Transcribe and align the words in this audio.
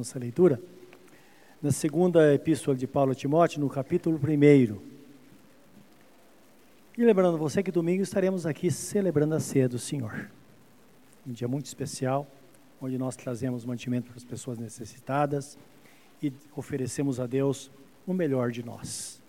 nossa 0.00 0.18
leitura, 0.18 0.58
na 1.60 1.70
segunda 1.70 2.32
epístola 2.32 2.74
de 2.74 2.86
Paulo 2.86 3.12
a 3.12 3.14
Timóteo, 3.14 3.60
no 3.60 3.68
capítulo 3.68 4.18
1. 4.18 4.80
E 6.96 7.04
lembrando 7.04 7.36
você 7.36 7.62
que 7.62 7.70
domingo 7.70 8.02
estaremos 8.02 8.46
aqui 8.46 8.70
celebrando 8.70 9.34
a 9.34 9.40
ceia 9.40 9.68
do 9.68 9.78
Senhor. 9.78 10.30
Um 11.26 11.32
dia 11.32 11.46
muito 11.46 11.66
especial, 11.66 12.26
onde 12.80 12.96
nós 12.96 13.14
trazemos 13.14 13.66
mantimento 13.66 14.06
para 14.08 14.16
as 14.16 14.24
pessoas 14.24 14.58
necessitadas 14.58 15.58
e 16.22 16.32
oferecemos 16.56 17.20
a 17.20 17.26
Deus 17.26 17.70
o 18.06 18.14
melhor 18.14 18.50
de 18.50 18.62
nós. 18.64 19.20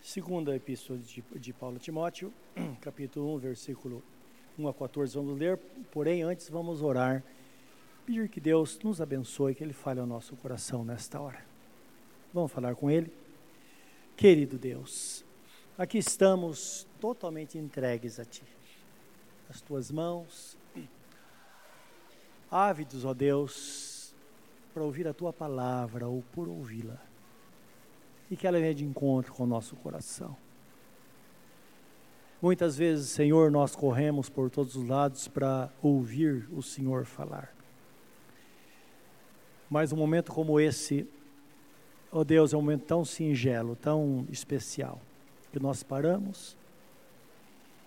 Segunda 0.00 0.54
epístola 0.54 1.00
de, 1.00 1.24
de 1.34 1.52
Paulo 1.52 1.78
a 1.78 1.80
Timóteo, 1.80 2.32
capítulo 2.80 3.34
1, 3.34 3.38
versículo 3.38 4.00
1 4.58 4.68
a 4.68 4.74
14, 4.74 5.14
vamos 5.14 5.38
ler, 5.38 5.58
porém 5.90 6.22
antes 6.22 6.48
vamos 6.48 6.82
orar, 6.82 7.22
pedir 8.04 8.28
que 8.28 8.40
Deus 8.40 8.78
nos 8.82 9.00
abençoe, 9.00 9.54
que 9.54 9.64
Ele 9.64 9.72
fale 9.72 10.00
ao 10.00 10.06
nosso 10.06 10.36
coração 10.36 10.84
nesta 10.84 11.20
hora. 11.20 11.44
Vamos 12.32 12.52
falar 12.52 12.74
com 12.74 12.90
Ele? 12.90 13.12
Querido 14.16 14.58
Deus, 14.58 15.24
aqui 15.76 15.98
estamos 15.98 16.86
totalmente 17.00 17.56
entregues 17.56 18.20
a 18.20 18.24
Ti, 18.24 18.44
as 19.48 19.60
Tuas 19.60 19.90
mãos, 19.90 20.56
ávidos, 22.50 23.04
ó 23.04 23.14
Deus, 23.14 24.14
para 24.74 24.82
ouvir 24.82 25.08
a 25.08 25.14
Tua 25.14 25.32
palavra 25.32 26.06
ou 26.06 26.22
por 26.32 26.48
ouvi-la, 26.48 27.00
e 28.30 28.36
que 28.36 28.46
ela 28.46 28.60
venha 28.60 28.74
de 28.74 28.84
encontro 28.84 29.32
com 29.32 29.44
o 29.44 29.46
nosso 29.46 29.76
coração 29.76 30.36
Muitas 32.42 32.76
vezes, 32.76 33.08
Senhor, 33.10 33.52
nós 33.52 33.76
corremos 33.76 34.28
por 34.28 34.50
todos 34.50 34.74
os 34.74 34.88
lados 34.88 35.28
para 35.28 35.70
ouvir 35.80 36.48
o 36.50 36.60
Senhor 36.60 37.04
falar. 37.04 37.54
Mas 39.70 39.92
um 39.92 39.96
momento 39.96 40.32
como 40.32 40.58
esse, 40.58 41.08
oh 42.10 42.24
Deus, 42.24 42.52
é 42.52 42.56
um 42.56 42.60
momento 42.60 42.82
tão 42.82 43.04
singelo, 43.04 43.76
tão 43.76 44.26
especial, 44.28 45.00
que 45.52 45.60
nós 45.60 45.84
paramos 45.84 46.56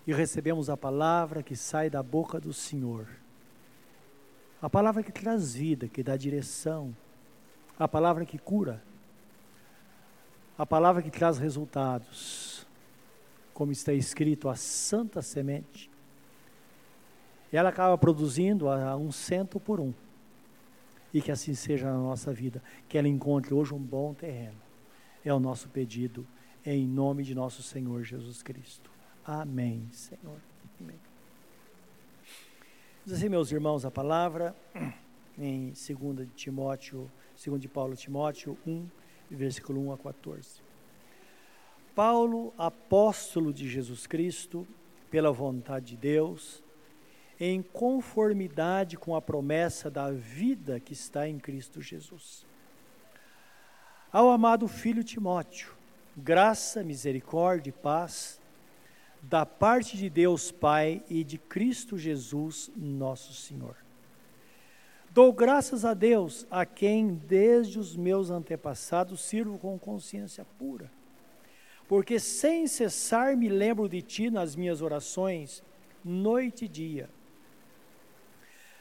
e 0.08 0.14
recebemos 0.14 0.69
a 0.69 0.78
palavra 0.78 1.44
que 1.44 1.58
sai 1.58 1.90
da 1.90 2.02
boca 2.02 2.40
do 2.40 2.53
Senhor. 2.53 3.09
A 4.62 4.69
palavra 4.69 5.03
que 5.03 5.12
traz 5.12 5.53
vida, 5.53 5.90
que 5.90 6.02
dá 6.02 6.16
direção, 6.16 6.95
a 7.78 7.90
palavra 7.90 8.25
que 8.25 8.38
cura, 8.38 8.81
a 10.58 10.66
palavra 10.66 11.02
que 11.02 11.12
traz 11.12 11.38
resultados 11.38 12.55
como 13.56 13.72
está 13.72 13.94
escrito, 13.94 14.50
a 14.50 14.56
santa 14.56 15.22
semente. 15.22 15.89
Ela 17.52 17.70
acaba 17.70 17.97
produzindo 17.97 18.67
a 18.67 18.97
um 18.97 19.14
cento 19.14 19.62
por 19.62 19.80
um. 19.80 19.94
E 21.14 21.22
que 21.22 21.31
assim 21.31 21.56
seja 21.56 21.89
na 21.89 21.97
nossa 21.97 22.34
vida, 22.34 22.62
que 22.89 22.97
ela 22.97 23.08
encontre 23.08 23.53
hoje 23.53 23.73
um 23.73 23.80
bom 23.80 24.14
terreno. 24.14 24.58
É 25.23 25.34
o 25.34 25.39
nosso 25.39 25.70
pedido, 25.70 26.28
em 26.66 26.86
nome 26.86 27.23
de 27.23 27.34
nosso 27.34 27.64
Senhor 27.64 28.03
Jesus 28.03 28.44
Cristo. 28.44 28.92
Amém, 29.23 29.88
Senhor. 29.94 30.42
Amém. 30.81 31.00
Diz 33.06 33.14
assim, 33.14 33.30
meus 33.30 33.53
irmãos, 33.53 33.86
a 33.86 33.90
palavra 33.90 34.53
em 35.40 35.67
2 35.67 36.28
Timóteo, 36.36 37.09
2 37.42 37.62
de 37.62 37.69
Paulo 37.69 37.95
Timóteo 37.95 38.58
1, 38.67 38.86
versículo 39.31 39.80
1 39.88 39.94
a 39.94 39.97
14. 39.97 40.64
Paulo, 41.95 42.53
apóstolo 42.57 43.53
de 43.53 43.69
Jesus 43.69 44.05
Cristo, 44.05 44.67
pela 45.09 45.31
vontade 45.31 45.91
de 45.91 45.97
Deus, 45.97 46.61
em 47.39 47.61
conformidade 47.61 48.97
com 48.97 49.15
a 49.15 49.21
promessa 49.21 49.89
da 49.89 50.11
vida 50.11 50.77
que 50.77 50.91
está 50.91 51.27
em 51.27 51.39
Cristo 51.39 51.81
Jesus. 51.81 52.45
Ao 54.11 54.29
amado 54.29 54.67
filho 54.67 55.05
Timóteo, 55.05 55.73
graça, 56.17 56.84
misericórdia 56.84 57.69
e 57.69 57.73
paz 57.73 58.41
da 59.22 59.45
parte 59.45 59.95
de 59.95 60.09
Deus 60.09 60.51
Pai 60.51 61.01
e 61.09 61.23
de 61.23 61.38
Cristo 61.38 61.97
Jesus, 61.97 62.69
nosso 62.75 63.34
Senhor. 63.34 63.78
Dou 65.11 65.31
graças 65.31 65.85
a 65.85 65.94
Deus, 65.94 66.45
a 66.51 66.66
quem 66.66 67.16
desde 67.16 67.79
os 67.79 67.95
meus 67.95 68.29
antepassados 68.29 69.22
sirvo 69.22 69.57
com 69.57 69.79
consciência 69.79 70.45
pura 70.59 70.91
porque 71.88 72.19
sem 72.19 72.68
cessar 72.68 73.38
me 73.38 73.47
lembro 73.47 73.88
de 73.88 74.01
ti 74.01 74.29
nas 74.29 74.56
minhas 74.56 74.81
orações, 74.81 75.63
noite 76.03 76.66
e 76.66 76.68
dia. 76.68 77.09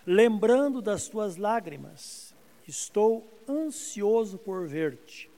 Lembrando 0.06 0.80
das 0.82 1.08
tuas 1.08 1.36
lágrimas, 1.36 2.34
estou 2.66 3.26
ansioso 3.48 4.38
por 4.38 4.66
ver-te, 4.66 5.30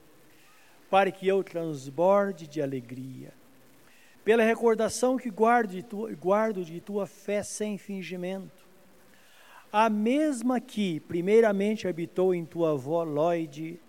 para 0.91 1.11
que 1.11 1.27
eu 1.27 1.43
transborde 1.43 2.47
de 2.47 2.63
alegria. 2.63 3.33
Pela 4.25 4.43
recordação 4.43 5.17
que 5.17 5.31
guardo 5.31 6.65
de, 6.65 6.81
tua 6.81 7.07
fé 7.07 7.45
sem 7.45 7.79
fingimento, 7.79 8.67
a 9.73 9.89
mesma 9.89 10.61
que 10.61 10.99
primeiramente 11.01 11.87
habitou 11.87 12.35
em 12.35 12.45
tua 12.45 12.73
avó 12.73 13.05
Lloyd, 13.05 13.81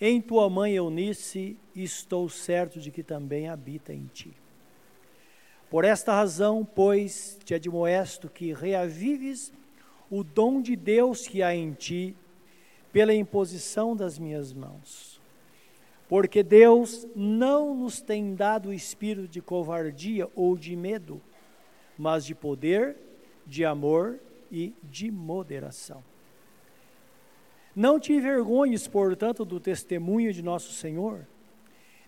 em 0.00 0.20
tua 0.20 0.48
mãe 0.48 0.74
Eunice, 0.74 1.58
estou 1.74 2.28
certo 2.28 2.80
de 2.80 2.90
que 2.90 3.02
também 3.02 3.48
habita 3.48 3.92
em 3.92 4.06
ti. 4.06 4.32
Por 5.68 5.84
esta 5.84 6.12
razão, 6.12 6.64
pois, 6.64 7.38
te 7.44 7.54
admoesto 7.54 8.28
que 8.28 8.52
reavives 8.52 9.52
o 10.10 10.24
dom 10.24 10.60
de 10.60 10.74
Deus 10.74 11.28
que 11.28 11.42
há 11.42 11.54
em 11.54 11.72
ti, 11.72 12.16
pela 12.92 13.14
imposição 13.14 13.94
das 13.94 14.18
minhas 14.18 14.52
mãos. 14.52 15.20
Porque 16.08 16.42
Deus 16.42 17.06
não 17.14 17.72
nos 17.72 18.00
tem 18.00 18.34
dado 18.34 18.70
o 18.70 18.72
espírito 18.72 19.28
de 19.28 19.40
covardia 19.40 20.28
ou 20.34 20.56
de 20.56 20.74
medo, 20.74 21.20
mas 21.96 22.24
de 22.24 22.34
poder, 22.34 22.96
de 23.46 23.64
amor 23.64 24.18
e 24.50 24.74
de 24.82 25.08
moderação. 25.08 26.02
Não 27.80 27.98
te 27.98 28.12
envergonhes, 28.12 28.86
portanto, 28.86 29.42
do 29.42 29.58
testemunho 29.58 30.34
de 30.34 30.42
nosso 30.42 30.70
Senhor, 30.70 31.26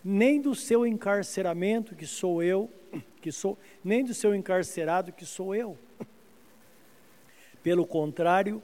nem 0.03 0.39
do 0.39 0.53
seu 0.53 0.85
encarceramento, 0.85 1.95
que 1.95 2.05
sou 2.05 2.43
eu, 2.43 2.69
que 3.19 3.31
sou, 3.31 3.57
nem 3.83 4.05
do 4.05 4.13
seu 4.13 4.35
encarcerado, 4.35 5.11
que 5.11 5.25
sou 5.25 5.55
eu. 5.55 5.75
Pelo 7.63 7.87
contrário, 7.87 8.61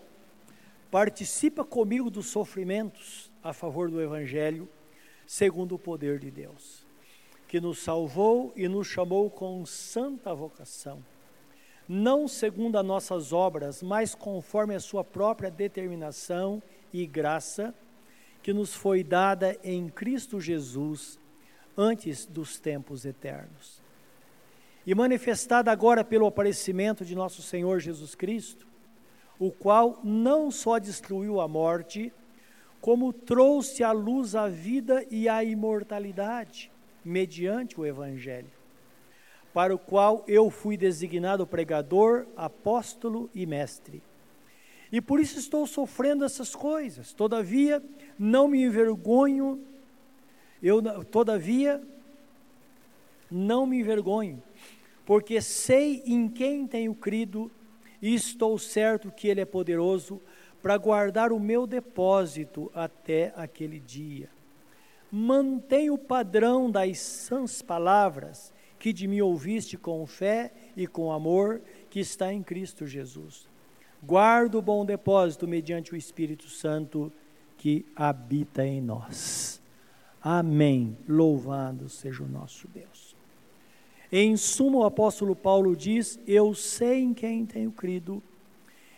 participa 0.92 1.66
comigo 1.66 2.12
dos 2.12 2.28
sofrimentos 2.28 3.32
a 3.42 3.54
favor 3.54 3.90
do 3.90 4.00
Evangelho, 4.00 4.70
segundo 5.26 5.74
o 5.74 5.80
poder 5.80 6.20
de 6.20 6.30
Deus, 6.30 6.86
que 7.48 7.60
nos 7.60 7.80
salvou 7.80 8.54
e 8.56 8.68
nos 8.68 8.86
chamou 8.86 9.32
com 9.32 9.66
santa 9.66 10.32
vocação, 10.36 11.04
não 11.88 12.28
segundo 12.28 12.78
as 12.78 12.86
nossas 12.86 13.34
obras, 13.34 13.82
mas 13.82 14.14
conforme 14.14 14.76
a 14.76 14.80
sua 14.80 15.04
própria 15.04 15.50
determinação 15.50 16.62
e 16.94 17.06
graça 17.06 17.74
que 18.42 18.54
nos 18.54 18.74
foi 18.74 19.04
dada 19.04 19.58
em 19.64 19.90
Cristo 19.90 20.40
Jesus 20.40 21.20
antes 21.78 22.26
dos 22.26 22.60
tempos 22.60 23.06
eternos. 23.06 23.82
E 24.86 24.96
manifestada 24.96 25.72
agora 25.72 26.04
pelo 26.04 26.26
aparecimento 26.26 27.06
de 27.06 27.16
nosso 27.16 27.42
Senhor 27.42 27.80
Jesus 27.80 28.16
Cristo, 28.16 28.68
o 29.38 29.52
qual 29.52 30.00
não 30.04 30.50
só 30.52 30.78
destruiu 30.78 31.40
a 31.40 31.48
morte, 31.48 32.12
como 32.82 33.14
trouxe 33.14 33.84
à 33.84 33.92
luz 33.92 34.36
a 34.36 34.48
vida 34.48 35.06
e 35.12 35.30
a 35.30 35.44
imortalidade, 35.44 36.72
mediante 37.04 37.80
o 37.80 37.86
Evangelho, 37.86 38.52
para 39.54 39.76
o 39.76 39.80
qual 39.80 40.24
eu 40.28 40.50
fui 40.50 40.76
designado 40.76 41.46
pregador, 41.46 42.26
apóstolo 42.36 43.30
e 43.34 43.46
mestre 43.46 44.02
e 44.92 45.00
por 45.00 45.20
isso 45.20 45.38
estou 45.38 45.68
sofrendo 45.68 46.26
essas 46.26 46.56
coisas. 46.56 47.14
Todavia, 47.14 47.84
não 48.18 48.48
me 48.48 48.64
envergonho, 48.64 49.64
eu, 50.62 50.82
todavia, 51.06 51.82
não 53.30 53.66
me 53.66 53.80
envergonho, 53.80 54.42
porque 55.06 55.42
sei 55.42 56.02
em 56.06 56.28
quem 56.28 56.66
tenho 56.66 56.96
crido 56.96 57.52
e 58.02 58.14
estou 58.16 58.58
certo 58.58 59.12
que 59.12 59.28
Ele 59.28 59.42
é 59.42 59.46
poderoso 59.46 60.20
para 60.62 60.78
guardar 60.78 61.32
o 61.32 61.40
meu 61.40 61.68
depósito 61.68 62.72
até 62.74 63.32
aquele 63.36 63.80
dia. 63.80 64.30
Mantenha 65.12 65.94
o 65.94 65.98
padrão 65.98 66.70
das 66.70 67.00
sãs 67.00 67.62
palavras 67.62 68.54
que 68.78 68.94
de 68.94 69.08
mim 69.08 69.22
ouviste 69.22 69.78
com 69.78 70.06
fé 70.06 70.52
e 70.76 70.88
com 70.88 71.12
amor 71.12 71.62
que 71.90 72.00
está 72.00 72.32
em 72.34 72.42
Cristo 72.42 72.88
Jesus 72.88 73.49
guarda 74.04 74.58
o 74.58 74.62
bom 74.62 74.86
depósito 74.86 75.48
mediante 75.48 75.94
o 75.94 75.98
Espírito 75.98 76.48
Santo 76.50 77.12
que 77.58 77.86
habita 77.96 78.66
em 78.66 78.82
nós. 78.82 79.62
Amém. 80.22 80.98
Louvado 81.08 81.90
seja 81.90 82.24
o 82.24 82.28
nosso 82.28 82.68
Deus. 82.68 83.16
Em 84.12 84.36
suma, 84.36 84.80
o 84.80 84.86
apóstolo 84.86 85.36
Paulo 85.36 85.76
diz: 85.76 86.20
Eu 86.26 86.54
sei 86.54 87.02
em 87.02 87.14
quem 87.14 87.46
tenho 87.46 87.72
crido, 87.72 88.24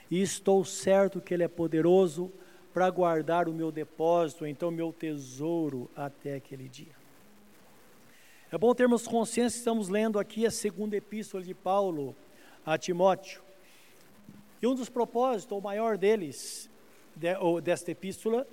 e 0.09 0.21
estou 0.21 0.63
certo 0.63 1.19
que 1.19 1.33
Ele 1.33 1.44
é 1.44 1.47
poderoso 1.47 2.31
para 2.74 2.89
guardar 2.89 3.50
o 3.50 3.54
meu 3.54 3.71
depósito, 3.71 4.45
então 4.45 4.71
meu 4.71 4.94
tesouro 4.94 5.89
até 5.95 6.36
aquele 6.36 6.69
dia. 6.69 6.95
É 8.51 8.57
bom 8.57 8.74
termos 8.74 9.07
consciência 9.07 9.56
que 9.56 9.59
estamos 9.59 9.89
lendo 9.89 10.19
aqui 10.19 10.45
a 10.45 10.51
segunda 10.51 10.95
epístola 10.95 11.44
de 11.44 11.54
Paulo 11.54 12.15
a 12.65 12.77
Timóteo. 12.77 13.42
E 14.62 14.68
um 14.68 14.75
dos 14.75 14.90
propósitos, 14.90 15.58
o 15.58 15.62
maior 15.62 15.98
deles, 15.98 16.69
de, 17.16 17.36
ou 17.38 17.60
desta 17.60 17.92
epístola, 17.92 18.48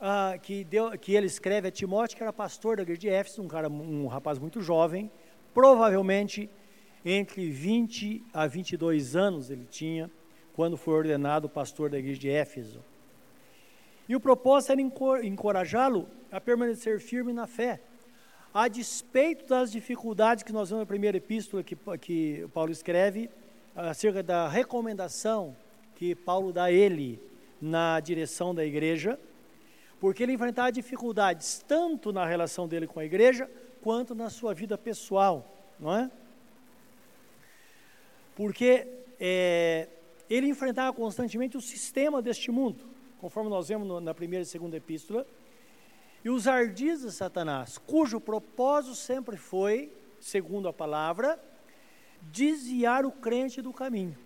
ah, 0.00 0.38
que, 0.40 0.62
deu, 0.64 0.90
que 0.98 1.14
ele 1.14 1.26
escreve 1.26 1.68
a 1.68 1.70
Timóteo, 1.70 2.16
que 2.16 2.22
era 2.22 2.32
pastor 2.32 2.76
da 2.76 2.82
igreja 2.82 3.00
de 3.00 3.08
Éfeso, 3.08 3.42
um, 3.42 3.48
cara, 3.48 3.68
um 3.68 4.06
rapaz 4.06 4.38
muito 4.38 4.60
jovem, 4.60 5.10
provavelmente 5.52 6.48
entre 7.04 7.50
20 7.50 8.24
a 8.32 8.46
22 8.46 9.16
anos 9.16 9.50
ele 9.50 9.64
tinha, 9.64 10.10
quando 10.54 10.76
foi 10.76 10.94
ordenado 10.94 11.48
pastor 11.48 11.90
da 11.90 11.98
igreja 11.98 12.20
de 12.20 12.30
Éfeso. 12.30 12.84
E 14.08 14.14
o 14.14 14.20
propósito 14.20 14.72
era 14.72 14.80
encorajá-lo 15.26 16.08
a 16.30 16.40
permanecer 16.40 17.00
firme 17.00 17.32
na 17.32 17.46
fé, 17.46 17.80
a 18.54 18.68
despeito 18.68 19.46
das 19.46 19.72
dificuldades 19.72 20.44
que 20.44 20.52
nós 20.52 20.68
vemos 20.68 20.82
na 20.82 20.86
primeira 20.86 21.16
epístola 21.16 21.62
que, 21.62 21.76
que 22.00 22.46
Paulo 22.52 22.70
escreve, 22.70 23.30
acerca 23.74 24.22
da 24.22 24.48
recomendação 24.48 25.56
que 25.94 26.14
Paulo 26.14 26.52
dá 26.52 26.64
a 26.64 26.72
ele 26.72 27.20
na 27.60 28.00
direção 28.00 28.54
da 28.54 28.64
igreja, 28.64 29.18
porque 30.00 30.22
ele 30.22 30.32
enfrentava 30.32 30.72
dificuldades 30.72 31.64
tanto 31.66 32.12
na 32.12 32.26
relação 32.26 32.66
dele 32.66 32.86
com 32.86 32.98
a 32.98 33.04
igreja, 33.04 33.48
quanto 33.80 34.14
na 34.14 34.30
sua 34.30 34.52
vida 34.52 34.76
pessoal, 34.76 35.72
não 35.78 35.94
é? 35.94 36.10
Porque 38.34 38.86
é, 39.20 39.88
ele 40.28 40.48
enfrentava 40.48 40.92
constantemente 40.92 41.56
o 41.56 41.60
sistema 41.60 42.20
deste 42.20 42.50
mundo, 42.50 42.84
conforme 43.20 43.48
nós 43.48 43.68
vemos 43.68 43.86
no, 43.86 44.00
na 44.00 44.12
primeira 44.12 44.42
e 44.42 44.46
segunda 44.46 44.76
epístola, 44.76 45.26
e 46.24 46.30
os 46.30 46.46
ardis 46.46 47.02
de 47.02 47.12
Satanás, 47.12 47.78
cujo 47.78 48.20
propósito 48.20 48.94
sempre 48.94 49.36
foi, 49.36 49.92
segundo 50.20 50.68
a 50.68 50.72
palavra, 50.72 51.38
desviar 52.30 53.04
o 53.04 53.10
crente 53.10 53.60
do 53.60 53.72
caminho. 53.72 54.16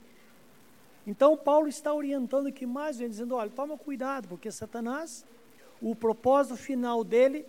Então 1.07 1.37
Paulo 1.37 1.69
está 1.69 1.95
orientando 1.95 2.49
aqui 2.49 2.67
mais, 2.67 2.99
dizendo, 2.99 3.37
olha, 3.37 3.51
toma 3.51 3.79
cuidado, 3.79 4.29
porque 4.29 4.51
Satanás 4.51 5.25
o 5.81 5.95
propósito 5.95 6.57
final 6.57 7.05
dele 7.05 7.45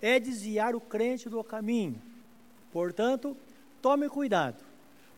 é 0.00 0.18
desviar 0.18 0.74
o 0.74 0.80
crente 0.80 1.28
do 1.28 1.42
caminho. 1.44 2.00
Portanto, 2.72 3.36
tome 3.80 4.08
cuidado, 4.08 4.64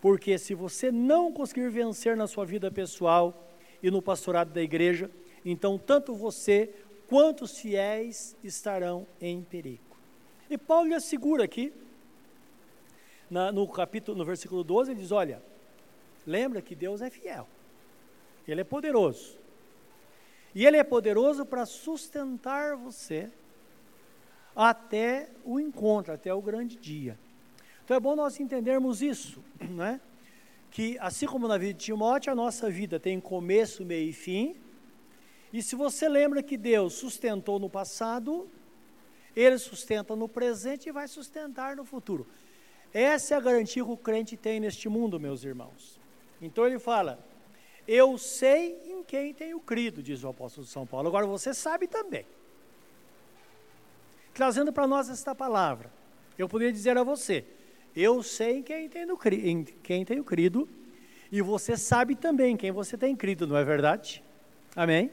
porque 0.01 0.39
se 0.39 0.55
você 0.55 0.91
não 0.91 1.33
conseguir 1.33 1.71
vencer 1.71 2.17
na 2.17 2.27
sua 2.27 2.45
vida 2.45 2.71
pessoal 2.71 3.49
e 3.83 3.91
no 3.91 4.03
pastorado 4.03 4.53
da 4.53 4.63
igreja, 4.63 5.11
então 5.45 5.79
tanto 5.79 6.15
você 6.15 6.71
quanto 7.09 7.45
os 7.45 7.59
fiéis 7.59 8.35
estarão 8.43 9.07
em 9.21 9.43
perigo. 9.43 9.83
E 10.51 10.59
Paulo 10.59 10.89
lhe 10.89 10.95
assegura 10.95 11.45
aqui, 11.45 11.73
na, 13.31 13.51
no 13.51 13.67
capítulo, 13.69 14.17
no 14.17 14.25
versículo 14.25 14.63
12, 14.63 14.93
ele 14.93 15.01
diz: 15.01 15.13
Olha, 15.13 15.43
lembra 16.27 16.63
que 16.63 16.75
Deus 16.75 17.01
é 17.01 17.11
fiel, 17.11 17.47
Ele 18.47 18.61
é 18.61 18.65
poderoso. 18.65 19.39
E 20.55 20.65
Ele 20.65 20.77
é 20.77 20.85
poderoso 20.85 21.45
para 21.45 21.67
sustentar 21.67 22.77
você 22.77 23.31
até 24.55 25.29
o 25.45 25.59
encontro, 25.59 26.13
até 26.13 26.33
o 26.33 26.41
grande 26.41 26.77
dia. 26.77 27.19
Então 27.85 27.97
é 27.97 28.01
bom 28.01 28.15
nós 28.15 28.39
entendermos 28.39 29.03
isso, 29.03 29.43
né? 29.61 30.01
que 30.75 30.99
assim 30.99 31.25
como 31.25 31.47
na 31.47 31.57
vida 31.57 31.75
de 31.75 31.85
Timóteo, 31.85 32.33
a 32.33 32.35
nossa 32.35 32.69
vida 32.69 32.99
tem 32.99 33.21
começo, 33.21 33.85
meio 33.85 34.11
e 34.11 34.13
fim. 34.13 34.57
E 35.53 35.63
se 35.63 35.77
você 35.77 36.09
lembra 36.09 36.43
que 36.43 36.57
Deus 36.57 36.95
sustentou 36.95 37.61
no 37.61 37.71
passado, 37.71 38.51
Ele 39.37 39.57
sustenta 39.57 40.17
no 40.17 40.29
presente 40.29 40.89
e 40.89 40.93
vai 40.93 41.07
sustentar 41.07 41.77
no 41.77 41.85
futuro. 41.85 42.27
Essa 42.95 43.35
é 43.35 43.37
a 43.37 43.41
garantia 43.41 43.83
que 43.83 43.91
o 43.91 43.97
crente 43.97 44.37
tem 44.37 44.61
neste 44.61 44.89
mundo, 44.89 45.19
meus 45.19 45.43
irmãos. 45.43 45.99
Então 46.41 46.65
ele 46.65 46.79
fala: 46.79 47.19
eu 47.89 48.17
sei 48.17 48.81
em 48.87 49.03
quem 49.03 49.35
tenho 49.35 49.59
crido, 49.59 50.01
diz 50.01 50.23
o 50.23 50.29
apóstolo 50.29 50.65
São 50.65 50.87
Paulo. 50.87 51.09
Agora 51.09 51.27
você 51.27 51.53
sabe 51.53 51.89
também. 51.89 52.25
Trazendo 54.33 54.73
para 54.73 54.87
nós 54.87 55.11
esta 55.11 55.35
palavra, 55.35 55.93
eu 56.39 56.49
poderia 56.49 56.73
dizer 56.73 56.97
a 56.97 57.03
você: 57.03 57.45
eu 57.97 58.23
sei 58.23 58.59
em 58.59 58.63
quem 58.63 58.89
tenho, 58.89 59.19
em 59.43 59.65
quem 59.65 60.05
tenho 60.05 60.23
crido, 60.23 60.69
e 61.33 61.43
você 61.43 61.77
sabe 61.77 62.15
também 62.15 62.55
em 62.55 62.57
quem 62.57 62.71
você 62.71 62.97
tem 62.97 63.17
crido, 63.17 63.45
não 63.45 63.57
é 63.57 63.65
verdade? 63.65 64.23
Amém? 64.77 65.11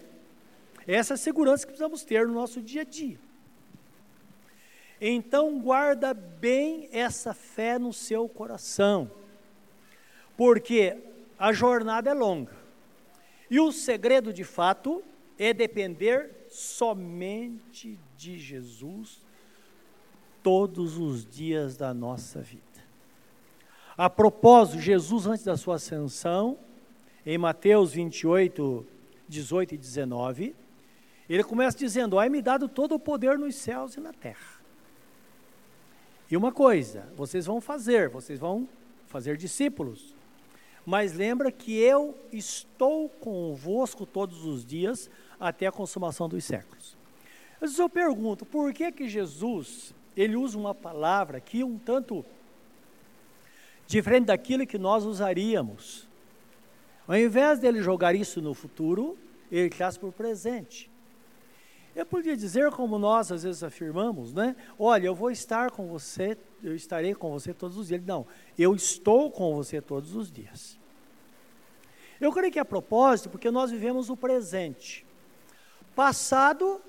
Essa 0.87 1.13
é 1.13 1.15
a 1.15 1.17
segurança 1.17 1.65
que 1.65 1.73
precisamos 1.73 2.03
ter 2.03 2.27
no 2.27 2.33
nosso 2.33 2.61
dia 2.61 2.81
a 2.81 2.85
dia. 2.85 3.19
Então, 5.03 5.59
guarda 5.59 6.13
bem 6.13 6.87
essa 6.91 7.33
fé 7.33 7.79
no 7.79 7.91
seu 7.91 8.29
coração, 8.29 9.09
porque 10.37 10.95
a 11.39 11.51
jornada 11.51 12.11
é 12.11 12.13
longa. 12.13 12.55
E 13.49 13.59
o 13.59 13.71
segredo, 13.71 14.31
de 14.31 14.43
fato, 14.43 15.03
é 15.39 15.53
depender 15.55 16.45
somente 16.49 17.97
de 18.15 18.37
Jesus 18.37 19.19
todos 20.43 20.99
os 20.99 21.25
dias 21.25 21.75
da 21.75 21.95
nossa 21.95 22.39
vida. 22.39 22.61
A 23.97 24.07
propósito, 24.07 24.79
Jesus, 24.79 25.25
antes 25.25 25.43
da 25.43 25.57
sua 25.57 25.75
ascensão, 25.75 26.59
em 27.25 27.39
Mateus 27.39 27.93
28, 27.93 28.85
18 29.27 29.73
e 29.73 29.77
19, 29.77 30.55
ele 31.27 31.43
começa 31.43 31.77
dizendo: 31.77 32.19
Ai-me 32.19 32.41
dado 32.41 32.69
todo 32.69 32.93
o 32.93 32.99
poder 32.99 33.37
nos 33.39 33.55
céus 33.55 33.95
e 33.95 33.99
na 33.99 34.13
terra. 34.13 34.60
E 36.31 36.37
uma 36.37 36.53
coisa, 36.53 37.11
vocês 37.17 37.45
vão 37.45 37.59
fazer, 37.59 38.07
vocês 38.07 38.39
vão 38.39 38.67
fazer 39.07 39.35
discípulos. 39.35 40.15
Mas 40.85 41.13
lembra 41.13 41.51
que 41.51 41.77
eu 41.77 42.17
estou 42.31 43.09
convosco 43.09 44.05
todos 44.05 44.45
os 44.45 44.65
dias 44.65 45.09
até 45.37 45.67
a 45.67 45.71
consumação 45.71 46.29
dos 46.29 46.45
séculos. 46.45 46.95
Mas 47.59 47.77
eu 47.77 47.89
pergunto, 47.89 48.45
por 48.45 48.73
que 48.73 48.91
que 48.91 49.07
Jesus, 49.09 49.93
ele 50.15 50.35
usa 50.37 50.57
uma 50.57 50.73
palavra 50.73 51.37
aqui 51.37 51.63
um 51.63 51.77
tanto 51.77 52.25
diferente 53.85 54.27
daquilo 54.27 54.65
que 54.65 54.77
nós 54.77 55.03
usaríamos? 55.03 56.07
Ao 57.07 57.17
invés 57.17 57.59
dele 57.59 57.83
jogar 57.83 58.15
isso 58.15 58.41
no 58.41 58.53
futuro, 58.53 59.17
ele 59.51 59.69
traz 59.69 59.97
para 59.97 60.09
o 60.09 60.13
presente. 60.13 60.90
Eu 61.95 62.05
podia 62.05 62.37
dizer, 62.37 62.71
como 62.71 62.97
nós 62.97 63.31
às 63.31 63.43
vezes 63.43 63.63
afirmamos, 63.63 64.33
né? 64.33 64.55
Olha, 64.79 65.07
eu 65.07 65.15
vou 65.15 65.29
estar 65.29 65.71
com 65.71 65.87
você, 65.87 66.37
eu 66.63 66.73
estarei 66.73 67.13
com 67.13 67.29
você 67.31 67.53
todos 67.53 67.77
os 67.77 67.87
dias. 67.89 68.01
Não, 68.05 68.25
eu 68.57 68.73
estou 68.73 69.29
com 69.29 69.55
você 69.55 69.81
todos 69.81 70.15
os 70.15 70.31
dias. 70.31 70.79
Eu 72.19 72.31
creio 72.31 72.51
que 72.51 72.59
é 72.59 72.61
a 72.61 72.65
propósito, 72.65 73.29
porque 73.29 73.51
nós 73.51 73.71
vivemos 73.71 74.09
o 74.09 74.15
presente. 74.15 75.05
Passado 75.95 76.81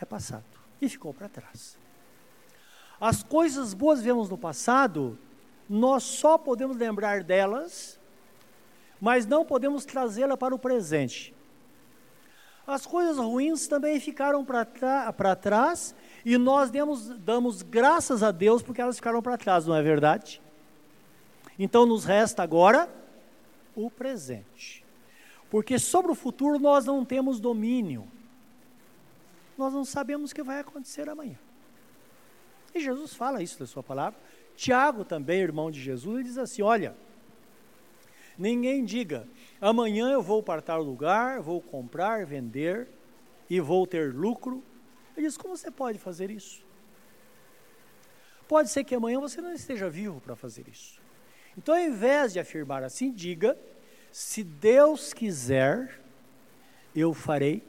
é 0.00 0.04
passado 0.04 0.44
e 0.80 0.88
ficou 0.88 1.14
para 1.14 1.28
trás. 1.28 1.78
As 3.00 3.22
coisas 3.22 3.72
boas 3.72 4.02
vemos 4.02 4.28
no 4.28 4.36
passado, 4.36 5.18
nós 5.68 6.02
só 6.02 6.36
podemos 6.36 6.76
lembrar 6.76 7.22
delas, 7.22 7.98
mas 9.00 9.24
não 9.24 9.44
podemos 9.44 9.84
trazê-la 9.84 10.36
para 10.36 10.54
o 10.54 10.58
presente. 10.58 11.34
As 12.70 12.86
coisas 12.86 13.16
ruins 13.16 13.66
também 13.66 13.98
ficaram 13.98 14.44
para 14.44 15.34
trás 15.34 15.92
e 16.24 16.38
nós 16.38 16.70
demos, 16.70 17.08
damos 17.18 17.62
graças 17.62 18.22
a 18.22 18.30
Deus 18.30 18.62
porque 18.62 18.80
elas 18.80 18.94
ficaram 18.94 19.20
para 19.20 19.36
trás, 19.36 19.66
não 19.66 19.74
é 19.74 19.82
verdade? 19.82 20.40
Então 21.58 21.84
nos 21.84 22.04
resta 22.04 22.44
agora 22.44 22.88
o 23.74 23.90
presente. 23.90 24.84
Porque 25.50 25.80
sobre 25.80 26.12
o 26.12 26.14
futuro 26.14 26.60
nós 26.60 26.86
não 26.86 27.04
temos 27.04 27.40
domínio. 27.40 28.06
Nós 29.58 29.72
não 29.72 29.84
sabemos 29.84 30.30
o 30.30 30.34
que 30.34 30.42
vai 30.44 30.60
acontecer 30.60 31.08
amanhã. 31.08 31.38
E 32.72 32.78
Jesus 32.78 33.14
fala 33.14 33.42
isso 33.42 33.58
na 33.58 33.66
sua 33.66 33.82
palavra. 33.82 34.16
Tiago 34.54 35.04
também, 35.04 35.40
irmão 35.40 35.72
de 35.72 35.80
Jesus, 35.80 36.14
ele 36.14 36.28
diz 36.28 36.38
assim: 36.38 36.62
Olha, 36.62 36.96
ninguém 38.40 38.84
diga, 38.84 39.28
Amanhã 39.60 40.10
eu 40.10 40.22
vou 40.22 40.42
para 40.42 40.62
tal 40.62 40.82
lugar, 40.82 41.42
vou 41.42 41.60
comprar, 41.60 42.24
vender 42.24 42.88
e 43.48 43.60
vou 43.60 43.86
ter 43.86 44.14
lucro. 44.14 44.64
Ele 45.14 45.26
diz: 45.26 45.36
Como 45.36 45.54
você 45.54 45.70
pode 45.70 45.98
fazer 45.98 46.30
isso? 46.30 46.64
Pode 48.48 48.70
ser 48.70 48.82
que 48.84 48.94
amanhã 48.94 49.20
você 49.20 49.40
não 49.42 49.52
esteja 49.52 49.90
vivo 49.90 50.20
para 50.20 50.34
fazer 50.34 50.66
isso. 50.66 50.98
Então, 51.58 51.74
ao 51.74 51.80
invés 51.80 52.32
de 52.32 52.40
afirmar 52.40 52.82
assim, 52.82 53.12
diga: 53.12 53.58
Se 54.10 54.42
Deus 54.42 55.12
quiser, 55.12 56.00
eu 56.96 57.12
farei 57.12 57.62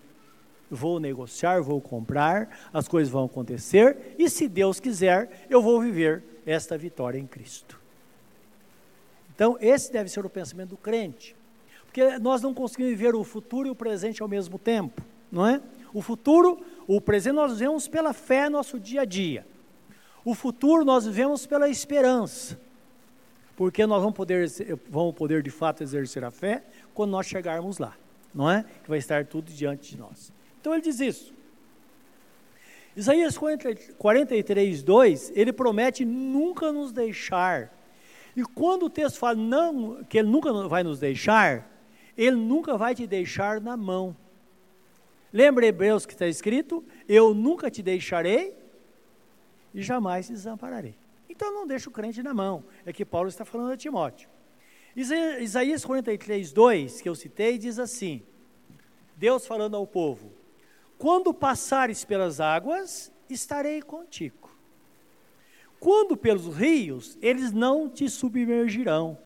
vou 0.73 1.01
negociar, 1.01 1.61
vou 1.61 1.81
comprar, 1.81 2.69
as 2.71 2.87
coisas 2.87 3.11
vão 3.11 3.25
acontecer, 3.25 4.15
e 4.17 4.29
se 4.29 4.47
Deus 4.47 4.79
quiser, 4.79 5.45
eu 5.49 5.61
vou 5.61 5.81
viver 5.81 6.23
esta 6.45 6.77
vitória 6.77 7.19
em 7.19 7.27
Cristo. 7.27 7.80
Então, 9.41 9.57
esse 9.59 9.91
deve 9.91 10.07
ser 10.07 10.23
o 10.23 10.29
pensamento 10.29 10.69
do 10.69 10.77
crente. 10.77 11.35
Porque 11.85 12.19
nós 12.19 12.43
não 12.43 12.53
conseguimos 12.53 12.91
viver 12.91 13.15
o 13.15 13.23
futuro 13.23 13.67
e 13.67 13.71
o 13.71 13.75
presente 13.75 14.21
ao 14.21 14.27
mesmo 14.27 14.59
tempo, 14.59 15.01
não 15.31 15.47
é? 15.47 15.59
O 15.91 15.99
futuro, 15.99 16.63
o 16.85 17.01
presente 17.01 17.33
nós 17.33 17.53
vivemos 17.53 17.87
pela 17.87 18.13
fé 18.13 18.43
no 18.43 18.57
nosso 18.57 18.79
dia 18.79 19.01
a 19.01 19.05
dia. 19.05 19.43
O 20.23 20.35
futuro 20.35 20.85
nós 20.85 21.07
vivemos 21.07 21.47
pela 21.47 21.67
esperança. 21.67 22.59
Porque 23.55 23.83
nós 23.87 24.03
vamos 24.03 24.15
poder, 24.15 24.47
vamos 24.87 25.15
poder 25.15 25.41
de 25.41 25.49
fato 25.49 25.81
exercer 25.81 26.23
a 26.23 26.29
fé 26.29 26.63
quando 26.93 27.09
nós 27.09 27.25
chegarmos 27.25 27.79
lá, 27.79 27.97
não 28.35 28.47
é? 28.47 28.63
Que 28.83 28.89
vai 28.91 28.99
estar 28.99 29.25
tudo 29.25 29.51
diante 29.51 29.95
de 29.95 29.97
nós. 29.97 30.31
Então 30.59 30.71
ele 30.71 30.83
diz 30.83 30.99
isso. 30.99 31.33
Isaías 32.95 33.35
43, 33.39 34.83
2, 34.83 35.31
ele 35.33 35.51
promete 35.51 36.05
nunca 36.05 36.71
nos 36.71 36.91
deixar. 36.91 37.80
E 38.35 38.43
quando 38.43 38.83
o 38.83 38.89
texto 38.89 39.17
fala 39.17 39.35
não, 39.35 40.03
que 40.05 40.17
ele 40.17 40.29
nunca 40.29 40.51
vai 40.67 40.83
nos 40.83 40.99
deixar, 40.99 41.69
ele 42.17 42.35
nunca 42.35 42.77
vai 42.77 42.95
te 42.95 43.05
deixar 43.05 43.59
na 43.59 43.75
mão. 43.75 44.15
Lembra 45.33 45.65
Hebreus 45.65 46.05
que 46.05 46.13
está 46.13 46.27
escrito? 46.27 46.83
Eu 47.07 47.33
nunca 47.33 47.69
te 47.71 47.81
deixarei 47.81 48.55
e 49.73 49.81
jamais 49.81 50.27
te 50.27 50.33
desampararei. 50.33 50.95
Então 51.29 51.53
não 51.53 51.65
deixa 51.65 51.89
o 51.89 51.91
crente 51.91 52.21
na 52.21 52.33
mão. 52.33 52.63
É 52.85 52.91
que 52.91 53.05
Paulo 53.05 53.29
está 53.29 53.45
falando 53.45 53.71
a 53.71 53.77
Timóteo. 53.77 54.29
Isaías 54.95 55.85
43, 55.85 56.51
2, 56.51 57.01
que 57.01 57.07
eu 57.07 57.15
citei, 57.15 57.57
diz 57.57 57.79
assim: 57.79 58.21
Deus 59.15 59.47
falando 59.47 59.77
ao 59.77 59.87
povo: 59.87 60.33
Quando 60.97 61.33
passares 61.33 62.03
pelas 62.03 62.41
águas, 62.41 63.11
estarei 63.29 63.81
contigo. 63.81 64.40
Quando 65.81 66.15
pelos 66.15 66.55
rios, 66.55 67.17
eles 67.23 67.51
não 67.51 67.89
te 67.89 68.07
submergirão. 68.07 69.17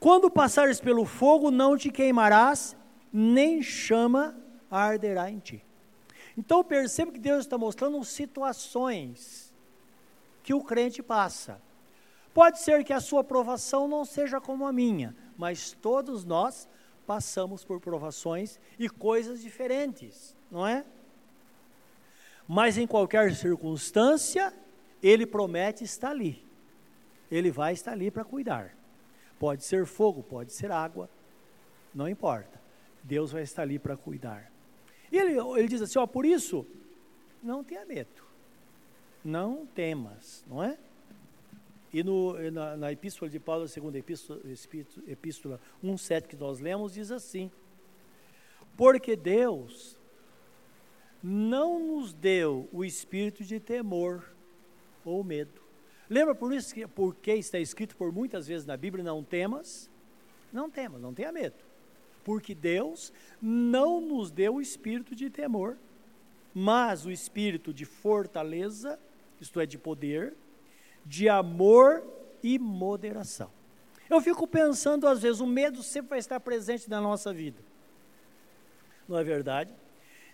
Quando 0.00 0.30
passares 0.30 0.80
pelo 0.80 1.04
fogo, 1.04 1.50
não 1.50 1.76
te 1.76 1.90
queimarás, 1.90 2.74
nem 3.12 3.62
chama 3.62 4.34
arderá 4.70 5.30
em 5.30 5.38
ti. 5.38 5.62
Então 6.34 6.64
perceba 6.64 7.12
que 7.12 7.18
Deus 7.18 7.40
está 7.40 7.58
mostrando 7.58 8.02
situações 8.06 9.52
que 10.42 10.54
o 10.54 10.64
crente 10.64 11.02
passa. 11.02 11.60
Pode 12.32 12.58
ser 12.60 12.82
que 12.82 12.94
a 12.94 13.00
sua 13.00 13.22
provação 13.22 13.86
não 13.86 14.02
seja 14.02 14.40
como 14.40 14.66
a 14.66 14.72
minha, 14.72 15.14
mas 15.36 15.72
todos 15.72 16.24
nós 16.24 16.66
passamos 17.06 17.66
por 17.66 17.80
provações 17.80 18.58
e 18.78 18.88
coisas 18.88 19.42
diferentes, 19.42 20.34
não 20.50 20.66
é? 20.66 20.86
Mas 22.48 22.78
em 22.78 22.86
qualquer 22.86 23.34
circunstância, 23.34 24.54
ele 25.02 25.26
promete 25.26 25.84
estar 25.84 26.10
ali. 26.10 26.44
Ele 27.30 27.50
vai 27.50 27.72
estar 27.72 27.92
ali 27.92 28.10
para 28.10 28.24
cuidar. 28.24 28.76
Pode 29.38 29.64
ser 29.64 29.84
fogo, 29.86 30.22
pode 30.22 30.52
ser 30.52 30.70
água, 30.70 31.10
não 31.94 32.08
importa. 32.08 32.60
Deus 33.02 33.32
vai 33.32 33.42
estar 33.42 33.62
ali 33.62 33.78
para 33.78 33.96
cuidar. 33.96 34.50
E 35.10 35.18
ele, 35.18 35.38
ele 35.58 35.68
diz 35.68 35.82
assim: 35.82 35.98
ó, 35.98 36.06
por 36.06 36.24
isso, 36.24 36.66
não 37.42 37.62
tenha 37.62 37.84
medo, 37.84 38.24
não 39.24 39.66
temas, 39.66 40.44
não 40.48 40.62
é? 40.62 40.78
E 41.92 42.02
no, 42.02 42.34
na, 42.50 42.76
na 42.76 42.92
epístola 42.92 43.30
de 43.30 43.38
Paulo, 43.38 43.68
segunda 43.68 43.98
epístola, 43.98 44.40
epístola 45.06 45.60
1,7 45.82 46.26
que 46.26 46.36
nós 46.36 46.58
lemos, 46.58 46.92
diz 46.92 47.10
assim: 47.10 47.50
Porque 48.76 49.16
Deus 49.16 49.98
não 51.22 51.78
nos 51.78 52.12
deu 52.12 52.68
o 52.72 52.84
espírito 52.84 53.44
de 53.44 53.58
temor 53.60 54.35
ou 55.10 55.24
medo. 55.24 55.62
Lembra 56.08 56.34
por 56.34 56.52
isso 56.52 56.74
que 56.74 56.86
porque 56.86 57.32
está 57.32 57.58
escrito 57.58 57.96
por 57.96 58.12
muitas 58.12 58.46
vezes 58.46 58.66
na 58.66 58.76
Bíblia, 58.76 59.02
não 59.02 59.24
temas? 59.24 59.90
Não 60.52 60.70
temas, 60.70 61.00
não 61.00 61.14
tenha 61.14 61.32
medo 61.32 61.66
porque 62.26 62.56
Deus 62.56 63.12
não 63.40 64.00
nos 64.00 64.32
deu 64.32 64.56
o 64.56 64.60
espírito 64.60 65.14
de 65.14 65.30
temor, 65.30 65.76
mas 66.52 67.06
o 67.06 67.10
espírito 67.12 67.72
de 67.72 67.84
fortaleza, 67.84 68.98
isto 69.40 69.60
é, 69.60 69.64
de 69.64 69.78
poder, 69.78 70.34
de 71.04 71.28
amor 71.28 72.02
e 72.42 72.58
moderação. 72.58 73.48
Eu 74.10 74.20
fico 74.20 74.44
pensando, 74.44 75.06
às 75.06 75.22
vezes, 75.22 75.40
o 75.40 75.46
medo 75.46 75.84
sempre 75.84 76.10
vai 76.10 76.18
estar 76.18 76.40
presente 76.40 76.90
na 76.90 77.00
nossa 77.00 77.32
vida. 77.32 77.62
Não 79.08 79.16
é 79.16 79.22
verdade? 79.22 79.72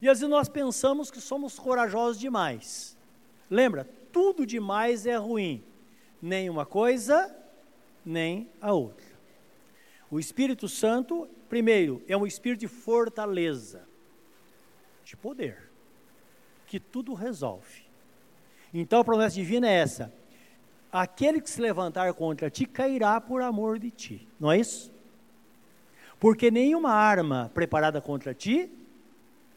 E 0.00 0.09
às 0.09 0.21
vezes 0.21 0.31
nós 0.31 0.49
pensamos 0.49 1.11
que 1.11 1.21
somos 1.21 1.59
corajosos 1.59 2.19
demais. 2.19 2.97
Lembra, 3.50 3.87
tudo 4.12 4.47
demais 4.47 5.07
é 5.07 5.16
ruim. 5.16 5.64
Nem 6.21 6.50
uma 6.50 6.66
coisa, 6.66 7.35
nem 8.04 8.49
a 8.61 8.73
outra. 8.73 9.07
O 10.11 10.21
Espírito 10.21 10.69
Santo 10.69 11.28
Primeiro, 11.52 12.02
é 12.09 12.16
um 12.16 12.26
espírito 12.26 12.61
de 12.61 12.66
fortaleza, 12.66 13.87
de 15.04 15.14
poder, 15.14 15.71
que 16.66 16.81
tudo 16.81 17.12
resolve. 17.12 17.83
Então 18.73 19.00
a 19.00 19.04
promessa 19.04 19.35
divina 19.35 19.69
é 19.69 19.75
essa: 19.75 20.11
aquele 20.90 21.42
que 21.42 21.50
se 21.50 21.61
levantar 21.61 22.11
contra 22.14 22.49
ti 22.49 22.64
cairá 22.64 23.21
por 23.21 23.42
amor 23.42 23.78
de 23.78 23.90
ti, 23.90 24.26
não 24.40 24.50
é 24.50 24.59
isso? 24.59 24.90
Porque 26.19 26.50
nenhuma 26.50 26.92
arma 26.95 27.50
preparada 27.52 28.00
contra 28.00 28.33
ti 28.33 28.73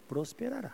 prosperará. 0.05 0.73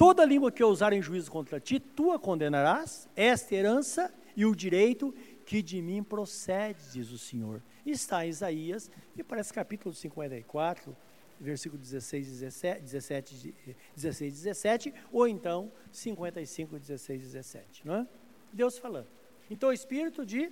Toda 0.00 0.24
língua 0.24 0.50
que 0.50 0.64
ousar 0.64 0.94
em 0.94 1.02
juízo 1.02 1.30
contra 1.30 1.60
ti, 1.60 1.78
tu 1.78 2.10
a 2.10 2.18
condenarás, 2.18 3.06
esta 3.14 3.54
herança 3.54 4.10
e 4.34 4.46
o 4.46 4.56
direito 4.56 5.14
que 5.44 5.60
de 5.60 5.82
mim 5.82 6.02
procede, 6.02 6.80
diz 6.90 7.10
o 7.10 7.18
Senhor 7.18 7.60
está 7.84 8.24
em 8.24 8.30
Isaías, 8.30 8.90
e 9.14 9.22
parece 9.22 9.52
capítulo 9.52 9.94
54, 9.94 10.96
versículo 11.38 11.78
16, 11.82 12.28
17, 12.28 12.80
17, 12.80 13.54
16, 13.94 14.32
17, 14.32 14.94
ou 15.12 15.28
então 15.28 15.70
55, 15.92 16.78
16, 16.78 17.20
17, 17.20 17.86
não 17.86 17.96
é? 17.96 18.06
Deus 18.54 18.78
falando. 18.78 19.08
Então, 19.50 19.70
espírito 19.70 20.24
de 20.24 20.50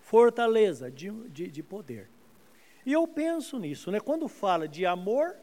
fortaleza, 0.00 0.90
de, 0.90 1.10
de, 1.28 1.48
de 1.48 1.62
poder. 1.62 2.08
E 2.86 2.92
eu 2.94 3.06
penso 3.06 3.58
nisso, 3.58 3.90
né? 3.90 4.00
Quando 4.00 4.28
fala 4.28 4.66
de 4.66 4.86
amor, 4.86 5.36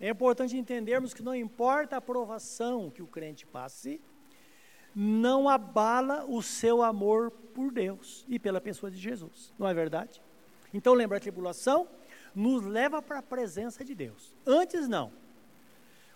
é 0.00 0.10
importante 0.10 0.56
entendermos 0.56 1.14
que 1.14 1.22
não 1.22 1.34
importa 1.34 1.96
a 1.96 1.98
aprovação 1.98 2.90
que 2.90 3.02
o 3.02 3.06
crente 3.06 3.46
passe, 3.46 4.00
não 4.94 5.48
abala 5.48 6.24
o 6.26 6.42
seu 6.42 6.82
amor 6.82 7.30
por 7.30 7.70
Deus 7.70 8.24
e 8.28 8.38
pela 8.38 8.60
pessoa 8.60 8.90
de 8.90 8.98
Jesus, 8.98 9.52
não 9.58 9.68
é 9.68 9.74
verdade? 9.74 10.22
Então 10.72 10.94
lembra 10.94 11.18
a 11.18 11.20
tribulação 11.20 11.88
nos 12.36 12.62
leva 12.62 13.00
para 13.00 13.20
a 13.20 13.22
presença 13.22 13.82
de 13.82 13.94
Deus. 13.94 14.36
Antes 14.46 14.86
não. 14.86 15.10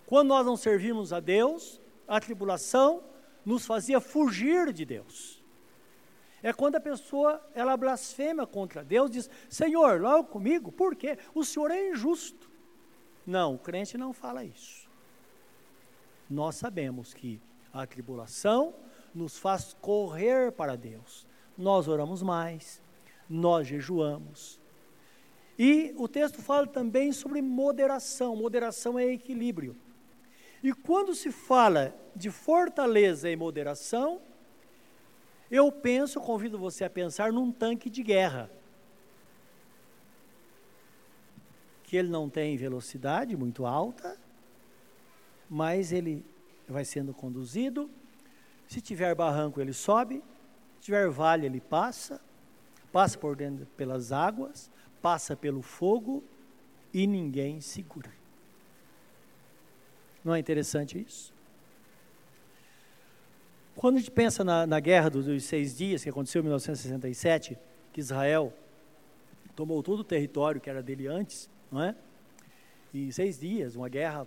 Quando 0.05 0.29
nós 0.29 0.45
não 0.45 0.55
servimos 0.55 1.15
a 1.15 1.21
Deus, 1.21 1.81
a 2.07 2.21
tribulação 2.21 3.03
nos 3.45 3.65
fazia 3.65 4.01
fugir 4.01 4.71
de 4.71 4.85
Deus. 4.85 5.43
É 6.43 6.53
quando 6.53 6.77
a 6.77 6.81
pessoa 6.81 7.41
ela 7.55 7.77
blasfema 7.77 8.47
contra 8.47 8.85
Deus, 8.85 9.11
diz: 9.11 9.31
Senhor, 9.49 10.01
logo 10.01 10.29
comigo, 10.29 10.71
por 10.71 10.95
quê? 10.95 11.17
O 11.35 11.43
Senhor 11.43 11.71
é 11.71 11.91
injusto. 11.91 12.50
Não, 13.27 13.55
o 13.55 13.59
crente 13.59 13.99
não 13.99 14.12
fala 14.12 14.45
isso. 14.45 14.89
Nós 16.29 16.57
sabemos 16.57 17.12
que 17.12 17.41
a 17.73 17.87
tribulação 17.87 18.75
nos 19.15 19.39
faz 19.39 19.77
correr 19.81 20.53
para 20.53 20.77
Deus. 20.77 21.27
Nós 21.57 21.89
oramos 21.89 22.23
mais, 22.23 22.81
nós 23.29 23.67
jejuamos. 23.67 24.61
E 25.59 25.95
o 25.99 26.09
texto 26.09 26.41
fala 26.41 26.67
também 26.67 27.12
sobre 27.12 27.43
moderação. 27.43 28.35
Moderação 28.35 28.99
é 28.99 29.07
equilíbrio. 29.07 29.77
E 30.62 30.73
quando 30.73 31.15
se 31.15 31.31
fala 31.31 31.95
de 32.15 32.31
fortaleza 32.31 33.31
e 33.31 33.37
moderação, 33.37 34.21
eu 35.50 35.71
penso, 35.73 36.21
convido 36.21 36.59
você 36.59 36.85
a 36.85 36.91
pensar 36.91 37.33
num 37.33 37.50
tanque 37.50 37.91
de 37.91 38.03
guerra. 38.03 38.50
Que 41.91 41.97
ele 41.97 42.09
não 42.09 42.31
tem 42.31 42.57
velocidade 42.57 43.37
muito 43.37 43.67
alta, 43.67 44.17
mas 45.49 45.91
ele 45.91 46.25
vai 46.69 46.85
sendo 46.85 47.13
conduzido. 47.13 47.91
Se 48.69 48.81
tiver 48.81 49.13
barranco, 49.13 49.61
ele 49.61 49.73
sobe. 49.73 50.23
Se 50.77 50.83
tiver 50.83 51.09
vale, 51.09 51.47
ele 51.47 51.61
passa. 51.61 52.21
Passa 52.93 53.19
por 53.19 53.35
dentro 53.35 53.67
pelas 53.77 54.13
águas, 54.13 54.71
passa 55.03 55.35
pelo 55.35 55.63
fogo 55.63 56.23
e 56.95 57.09
ninguém 57.09 57.61
segura. 57.61 58.13
Não 60.25 60.33
é 60.33 60.39
interessante 60.39 60.97
isso? 60.97 61.35
Quando 63.75 63.97
a 63.97 63.99
gente 63.99 64.13
pensa 64.13 64.45
na, 64.45 64.65
na 64.65 64.79
guerra 64.79 65.11
dos 65.11 65.43
seis 65.43 65.77
dias, 65.77 66.05
que 66.05 66.09
aconteceu 66.09 66.39
em 66.39 66.45
1967, 66.45 67.59
que 67.93 67.99
Israel 67.99 68.53
tomou 69.57 69.83
todo 69.83 69.99
o 70.01 70.05
território 70.05 70.61
que 70.61 70.71
era 70.71 70.81
dele 70.81 71.09
antes, 71.09 71.51
não 71.71 71.83
é? 71.83 71.95
em 72.93 73.11
seis 73.11 73.39
dias, 73.39 73.77
uma 73.77 73.89
guerra 73.89 74.27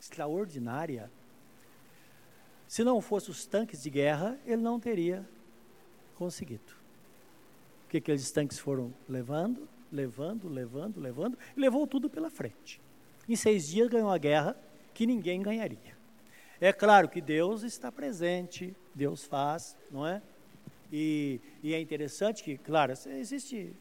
extraordinária. 0.00 1.10
Se 2.66 2.82
não 2.82 3.00
fosse 3.00 3.30
os 3.30 3.44
tanques 3.44 3.82
de 3.82 3.90
guerra, 3.90 4.38
ele 4.46 4.62
não 4.62 4.80
teria 4.80 5.26
conseguido. 6.16 6.72
Porque 7.82 7.98
aqueles 7.98 8.30
tanques 8.30 8.58
foram 8.58 8.92
levando, 9.08 9.68
levando, 9.92 10.48
levando, 10.48 11.00
levando, 11.00 11.38
e 11.56 11.60
levou 11.60 11.86
tudo 11.86 12.08
pela 12.08 12.30
frente. 12.30 12.80
Em 13.28 13.36
seis 13.36 13.68
dias 13.68 13.88
ganhou 13.88 14.10
a 14.10 14.18
guerra 14.18 14.56
que 14.92 15.06
ninguém 15.06 15.42
ganharia. 15.42 15.94
É 16.60 16.72
claro 16.72 17.08
que 17.08 17.20
Deus 17.20 17.62
está 17.62 17.92
presente, 17.92 18.74
Deus 18.94 19.24
faz, 19.24 19.76
não 19.90 20.06
é? 20.06 20.22
E, 20.92 21.40
e 21.62 21.74
é 21.74 21.80
interessante 21.80 22.42
que, 22.42 22.56
claro, 22.56 22.92
existe. 22.92 23.74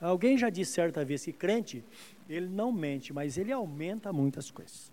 Alguém 0.00 0.36
já 0.36 0.50
disse 0.50 0.72
certa 0.72 1.04
vez 1.04 1.24
que 1.24 1.32
crente, 1.32 1.82
ele 2.28 2.48
não 2.48 2.70
mente, 2.70 3.12
mas 3.12 3.38
ele 3.38 3.52
aumenta 3.52 4.12
muitas 4.12 4.50
coisas. 4.50 4.92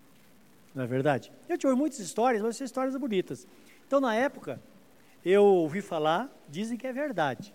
Não 0.74 0.82
é 0.82 0.86
verdade? 0.86 1.30
Eu 1.48 1.58
tive 1.58 1.74
muitas 1.74 1.98
histórias, 1.98 2.42
mas 2.42 2.56
são 2.56 2.64
histórias 2.64 2.96
bonitas. 2.96 3.46
Então, 3.86 4.00
na 4.00 4.14
época, 4.14 4.60
eu 5.24 5.44
ouvi 5.44 5.80
falar, 5.80 6.30
dizem 6.48 6.76
que 6.76 6.86
é 6.86 6.92
verdade, 6.92 7.54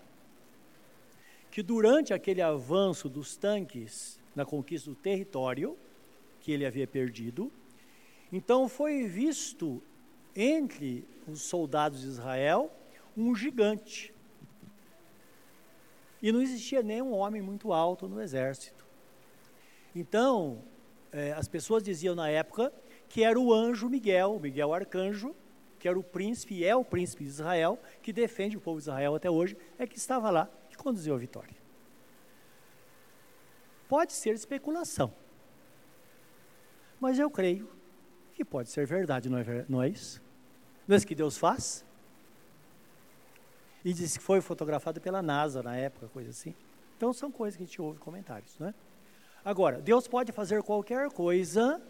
que 1.50 1.62
durante 1.62 2.14
aquele 2.14 2.40
avanço 2.40 3.08
dos 3.08 3.36
tanques 3.36 4.20
na 4.34 4.44
conquista 4.44 4.88
do 4.90 4.96
território, 4.96 5.76
que 6.40 6.52
ele 6.52 6.64
havia 6.64 6.86
perdido, 6.86 7.52
então 8.32 8.68
foi 8.68 9.06
visto 9.06 9.82
entre 10.34 11.04
os 11.26 11.42
soldados 11.42 12.00
de 12.00 12.06
Israel 12.06 12.72
um 13.16 13.34
gigante. 13.34 14.14
E 16.22 16.30
não 16.30 16.42
existia 16.42 16.82
nenhum 16.82 17.12
homem 17.12 17.40
muito 17.40 17.72
alto 17.72 18.08
no 18.08 18.20
exército. 18.20 18.86
Então, 19.94 20.62
eh, 21.12 21.32
as 21.32 21.48
pessoas 21.48 21.82
diziam 21.82 22.14
na 22.14 22.28
época 22.28 22.72
que 23.08 23.24
era 23.24 23.38
o 23.38 23.52
anjo 23.52 23.88
Miguel, 23.88 24.38
Miguel 24.38 24.72
Arcanjo, 24.72 25.34
que 25.78 25.88
era 25.88 25.98
o 25.98 26.02
príncipe 26.02 26.54
e 26.54 26.64
é 26.64 26.76
o 26.76 26.84
príncipe 26.84 27.24
de 27.24 27.30
Israel, 27.30 27.78
que 28.02 28.12
defende 28.12 28.56
o 28.56 28.60
povo 28.60 28.78
de 28.78 28.82
Israel 28.82 29.14
até 29.14 29.30
hoje, 29.30 29.56
é 29.78 29.86
que 29.86 29.96
estava 29.96 30.30
lá, 30.30 30.48
que 30.68 30.76
conduziu 30.76 31.14
a 31.14 31.18
vitória. 31.18 31.56
Pode 33.88 34.12
ser 34.12 34.34
especulação, 34.34 35.12
mas 37.00 37.18
eu 37.18 37.28
creio 37.30 37.68
que 38.34 38.44
pode 38.44 38.68
ser 38.68 38.86
verdade, 38.86 39.28
não 39.28 39.38
é, 39.38 39.64
não 39.68 39.82
é 39.82 39.88
isso? 39.88 40.22
Não 40.86 40.94
é 40.94 40.96
isso 40.98 41.06
que 41.06 41.14
Deus 41.14 41.36
faz? 41.36 41.84
E 43.84 43.92
disse 43.92 44.18
que 44.18 44.24
foi 44.24 44.40
fotografado 44.40 45.00
pela 45.00 45.22
NASA 45.22 45.62
na 45.62 45.76
época, 45.76 46.08
coisa 46.08 46.30
assim. 46.30 46.54
Então 46.96 47.12
são 47.12 47.30
coisas 47.30 47.56
que 47.56 47.62
a 47.62 47.66
gente 47.66 47.80
ouve 47.80 47.98
comentários, 47.98 48.58
não 48.58 48.68
é? 48.68 48.74
Agora, 49.44 49.80
Deus 49.80 50.06
pode 50.06 50.32
fazer 50.32 50.62
qualquer 50.62 51.10
coisa 51.10 51.80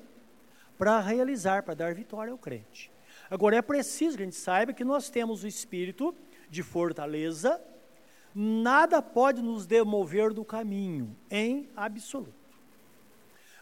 para 0.78 1.00
realizar, 1.00 1.62
para 1.62 1.75
dar 1.75 1.94
vitória 1.94 2.32
ao 2.32 2.38
crente. 2.38 2.90
Agora, 3.28 3.56
é 3.56 3.62
preciso 3.62 4.16
que 4.16 4.23
a 4.23 4.26
gente 4.26 4.37
saiba 4.37 4.73
que 4.73 4.85
nós 4.85 5.11
temos 5.11 5.42
o 5.42 5.47
espírito 5.47 6.14
de 6.49 6.62
fortaleza, 6.62 7.61
nada 8.35 9.02
pode 9.02 9.42
nos 9.42 9.66
demover 9.66 10.32
do 10.32 10.44
caminho, 10.44 11.16
em 11.30 11.68
absoluto. 11.76 12.35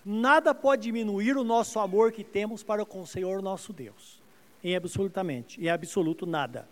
Nada 0.05 0.55
pode 0.55 0.83
diminuir 0.83 1.37
o 1.37 1.45
nosso 1.45 1.79
amor 1.79 2.13
que 2.13 2.25
temos 2.25 2.63
para 2.63 2.85
com 2.85 3.01
o 3.01 3.07
Senhor 3.07 3.43
nosso 3.43 3.73
Deus, 3.73 4.23
em 4.63 4.77
absolutamente, 4.77 5.61
em 5.61 5.69
absoluto 5.69 6.25
nada. 6.25 6.69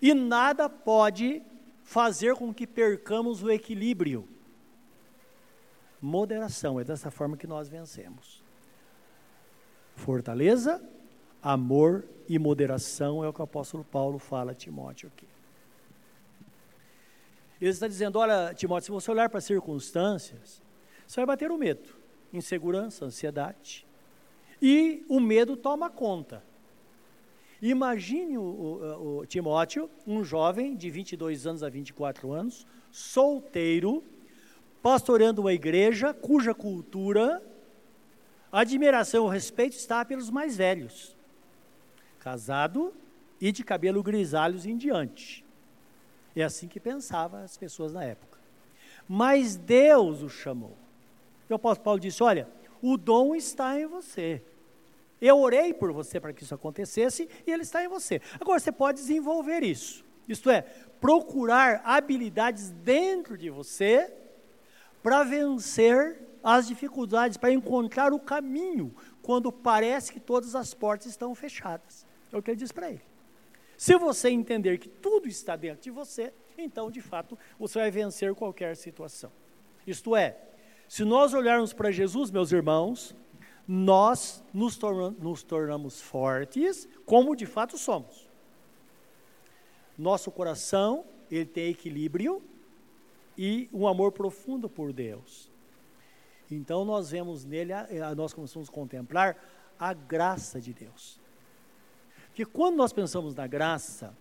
E 0.00 0.12
nada 0.14 0.68
pode 0.68 1.42
fazer 1.82 2.34
com 2.34 2.52
que 2.52 2.66
percamos 2.66 3.42
o 3.42 3.50
equilíbrio. 3.50 4.28
Moderação, 6.00 6.78
é 6.78 6.84
dessa 6.84 7.10
forma 7.10 7.36
que 7.36 7.46
nós 7.46 7.68
vencemos. 7.68 8.42
Fortaleza, 9.94 10.82
amor 11.42 12.04
e 12.28 12.38
moderação 12.38 13.24
é 13.24 13.28
o 13.28 13.32
que 13.32 13.40
o 13.40 13.44
apóstolo 13.44 13.84
Paulo 13.84 14.18
fala 14.18 14.52
a 14.52 14.54
Timóteo 14.54 15.10
aqui. 15.14 15.26
Ele 17.60 17.70
está 17.70 17.86
dizendo: 17.86 18.18
olha, 18.18 18.52
Timóteo, 18.54 18.86
se 18.86 18.90
você 18.90 19.10
olhar 19.10 19.28
para 19.28 19.38
as 19.38 19.44
circunstâncias, 19.44 20.62
você 21.06 21.16
vai 21.16 21.26
bater 21.26 21.50
o 21.50 21.56
medo, 21.56 21.88
insegurança, 22.32 23.04
ansiedade. 23.04 23.86
E 24.60 25.04
o 25.08 25.20
medo 25.20 25.56
toma 25.56 25.88
conta. 25.90 26.42
Imagine 27.64 28.36
o, 28.36 28.42
o, 28.42 29.18
o, 29.20 29.26
Timóteo, 29.26 29.88
um 30.06 30.22
jovem 30.22 30.76
de 30.76 30.90
22 30.90 31.46
anos 31.46 31.62
a 31.62 31.70
24 31.70 32.30
anos, 32.30 32.66
solteiro, 32.92 34.04
pastoreando 34.82 35.40
uma 35.40 35.54
igreja 35.54 36.12
cuja 36.12 36.52
cultura 36.52 37.42
admiração 38.52 39.26
e 39.26 39.32
respeito 39.32 39.76
está 39.76 40.04
pelos 40.04 40.28
mais 40.28 40.58
velhos, 40.58 41.16
casado 42.20 42.92
e 43.40 43.50
de 43.50 43.64
cabelo 43.64 44.02
grisalhos 44.02 44.66
em 44.66 44.76
diante. 44.76 45.42
É 46.36 46.42
assim 46.42 46.68
que 46.68 46.78
pensavam 46.78 47.42
as 47.42 47.56
pessoas 47.56 47.94
na 47.94 48.04
época. 48.04 48.38
Mas 49.08 49.56
Deus 49.56 50.20
o 50.20 50.28
chamou. 50.28 50.76
O 51.48 51.54
apóstolo 51.54 51.84
Paulo 51.84 52.00
disse: 52.00 52.22
Olha, 52.22 52.46
o 52.82 52.98
dom 52.98 53.34
está 53.34 53.80
em 53.80 53.86
você. 53.86 54.42
Eu 55.20 55.38
orei 55.38 55.72
por 55.72 55.92
você 55.92 56.20
para 56.20 56.32
que 56.32 56.42
isso 56.42 56.54
acontecesse 56.54 57.28
e 57.46 57.50
ele 57.50 57.62
está 57.62 57.82
em 57.84 57.88
você. 57.88 58.20
Agora 58.40 58.58
você 58.58 58.72
pode 58.72 58.98
desenvolver 58.98 59.62
isso. 59.62 60.04
Isto 60.28 60.50
é, 60.50 60.62
procurar 61.00 61.82
habilidades 61.84 62.70
dentro 62.70 63.36
de 63.36 63.50
você 63.50 64.12
para 65.02 65.22
vencer 65.22 66.18
as 66.42 66.66
dificuldades 66.66 67.38
para 67.38 67.52
encontrar 67.52 68.12
o 68.12 68.20
caminho 68.20 68.94
quando 69.22 69.50
parece 69.50 70.12
que 70.12 70.20
todas 70.20 70.54
as 70.54 70.74
portas 70.74 71.06
estão 71.06 71.34
fechadas. 71.34 72.06
É 72.30 72.36
o 72.36 72.42
que 72.42 72.50
ele 72.50 72.58
diz 72.58 72.70
para 72.70 72.90
ele. 72.90 73.02
Se 73.76 73.96
você 73.96 74.28
entender 74.28 74.78
que 74.78 74.88
tudo 74.88 75.26
está 75.26 75.56
dentro 75.56 75.82
de 75.82 75.90
você, 75.90 76.32
então, 76.56 76.90
de 76.90 77.00
fato, 77.00 77.38
você 77.58 77.78
vai 77.78 77.90
vencer 77.90 78.34
qualquer 78.34 78.76
situação. 78.76 79.32
Isto 79.86 80.14
é, 80.14 80.36
se 80.88 81.04
nós 81.04 81.34
olharmos 81.34 81.72
para 81.72 81.90
Jesus, 81.90 82.30
meus 82.30 82.52
irmãos, 82.52 83.16
nós 83.66 84.42
nos, 84.52 84.76
tornamos, 84.76 85.18
nos 85.18 85.42
tornamos 85.42 86.00
fortes, 86.00 86.88
como 87.06 87.34
de 87.34 87.46
fato 87.46 87.78
somos. 87.78 88.28
Nosso 89.96 90.30
coração, 90.30 91.04
ele 91.30 91.46
tem 91.46 91.70
equilíbrio 91.70 92.42
e 93.36 93.68
um 93.72 93.86
amor 93.86 94.12
profundo 94.12 94.68
por 94.68 94.92
Deus. 94.92 95.50
Então 96.50 96.84
nós 96.84 97.10
vemos 97.10 97.44
nele, 97.44 97.72
nós 98.16 98.32
começamos 98.32 98.68
a 98.68 98.72
contemplar 98.72 99.36
a 99.78 99.92
graça 99.92 100.60
de 100.60 100.72
Deus. 100.72 101.18
Porque 102.26 102.44
quando 102.44 102.76
nós 102.76 102.92
pensamos 102.92 103.34
na 103.34 103.46
graça, 103.46 104.14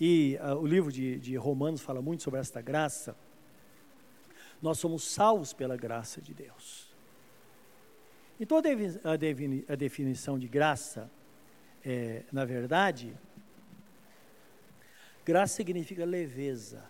e 0.00 0.38
uh, 0.40 0.56
o 0.56 0.66
livro 0.66 0.92
de, 0.92 1.18
de 1.18 1.36
Romanos 1.36 1.80
fala 1.80 2.02
muito 2.02 2.22
sobre 2.22 2.40
esta 2.40 2.60
graça, 2.60 3.16
nós 4.60 4.78
somos 4.78 5.04
salvos 5.04 5.52
pela 5.52 5.76
graça 5.76 6.20
de 6.20 6.34
Deus. 6.34 6.85
Então 8.38 8.58
a, 8.58 9.76
definição 9.76 10.38
de 10.38 10.46
graça, 10.46 11.10
é, 11.82 12.22
na 12.30 12.44
verdade, 12.44 13.16
graça 15.24 15.54
significa 15.54 16.04
leveza, 16.04 16.84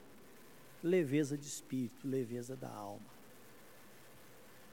leveza 0.83 1.39
de 1.39 1.47
espírito, 1.47 2.07
leveza 2.07 2.57
da 2.57 2.69
alma. 2.69 3.15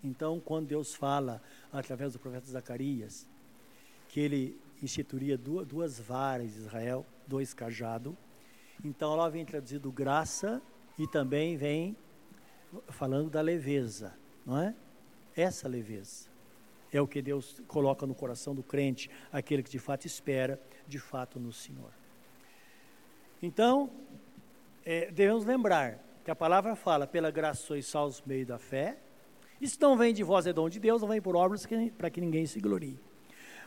Então, 0.04 0.40
quando 0.40 0.68
Deus 0.68 0.96
fala, 0.96 1.42
através 1.72 2.14
do 2.14 2.20
profeta 2.20 2.48
Zacarias, 2.48 3.28
que 4.10 4.20
ele 4.20 4.60
instituiria 4.82 5.38
duas, 5.38 5.68
duas 5.68 6.00
varas 6.00 6.52
de 6.54 6.60
Israel, 6.60 7.06
dois 7.28 7.54
cajados, 7.54 8.16
então 8.84 9.16
lá 9.16 9.30
vem 9.30 9.46
traduzido 9.46 9.92
graça 9.92 10.60
e 10.98 11.08
também 11.08 11.56
vem 11.56 11.96
falando 12.90 13.30
da 13.30 13.42
leveza, 13.42 14.18
não 14.44 14.58
é? 14.58 14.76
Essa 15.36 15.68
leveza 15.68 16.33
é 16.98 17.02
o 17.02 17.08
que 17.08 17.22
Deus 17.22 17.62
coloca 17.68 18.06
no 18.06 18.14
coração 18.14 18.54
do 18.54 18.64
crente, 18.64 19.10
aquele 19.32 19.64
que 19.64 19.70
de 19.70 19.80
fato 19.80 20.06
espera, 20.06 20.60
de 20.88 21.00
fato 21.00 21.40
no 21.40 21.52
Senhor. 21.52 21.92
Então, 23.42 23.90
é, 24.86 25.12
devemos 25.12 25.46
lembrar 25.46 26.00
que 26.24 26.32
a 26.32 26.36
palavra 26.36 26.76
fala: 26.76 27.08
pela 27.08 27.32
graça 27.32 27.62
sois 27.64 27.86
salvos 27.86 28.22
por 28.22 28.30
meio 28.30 28.46
da 28.46 28.58
fé, 28.58 28.98
isso 29.60 29.78
não 29.80 29.98
vem 29.98 30.14
de 30.14 30.24
vós, 30.24 30.46
é 30.46 30.54
dom 30.54 30.70
de 30.70 30.80
Deus, 30.80 31.02
não 31.02 31.10
vem 31.10 31.22
por 31.22 31.36
obras 31.36 31.66
para 31.98 32.10
que 32.10 32.20
ninguém 32.20 32.46
se 32.46 32.60
glorie. 32.60 33.00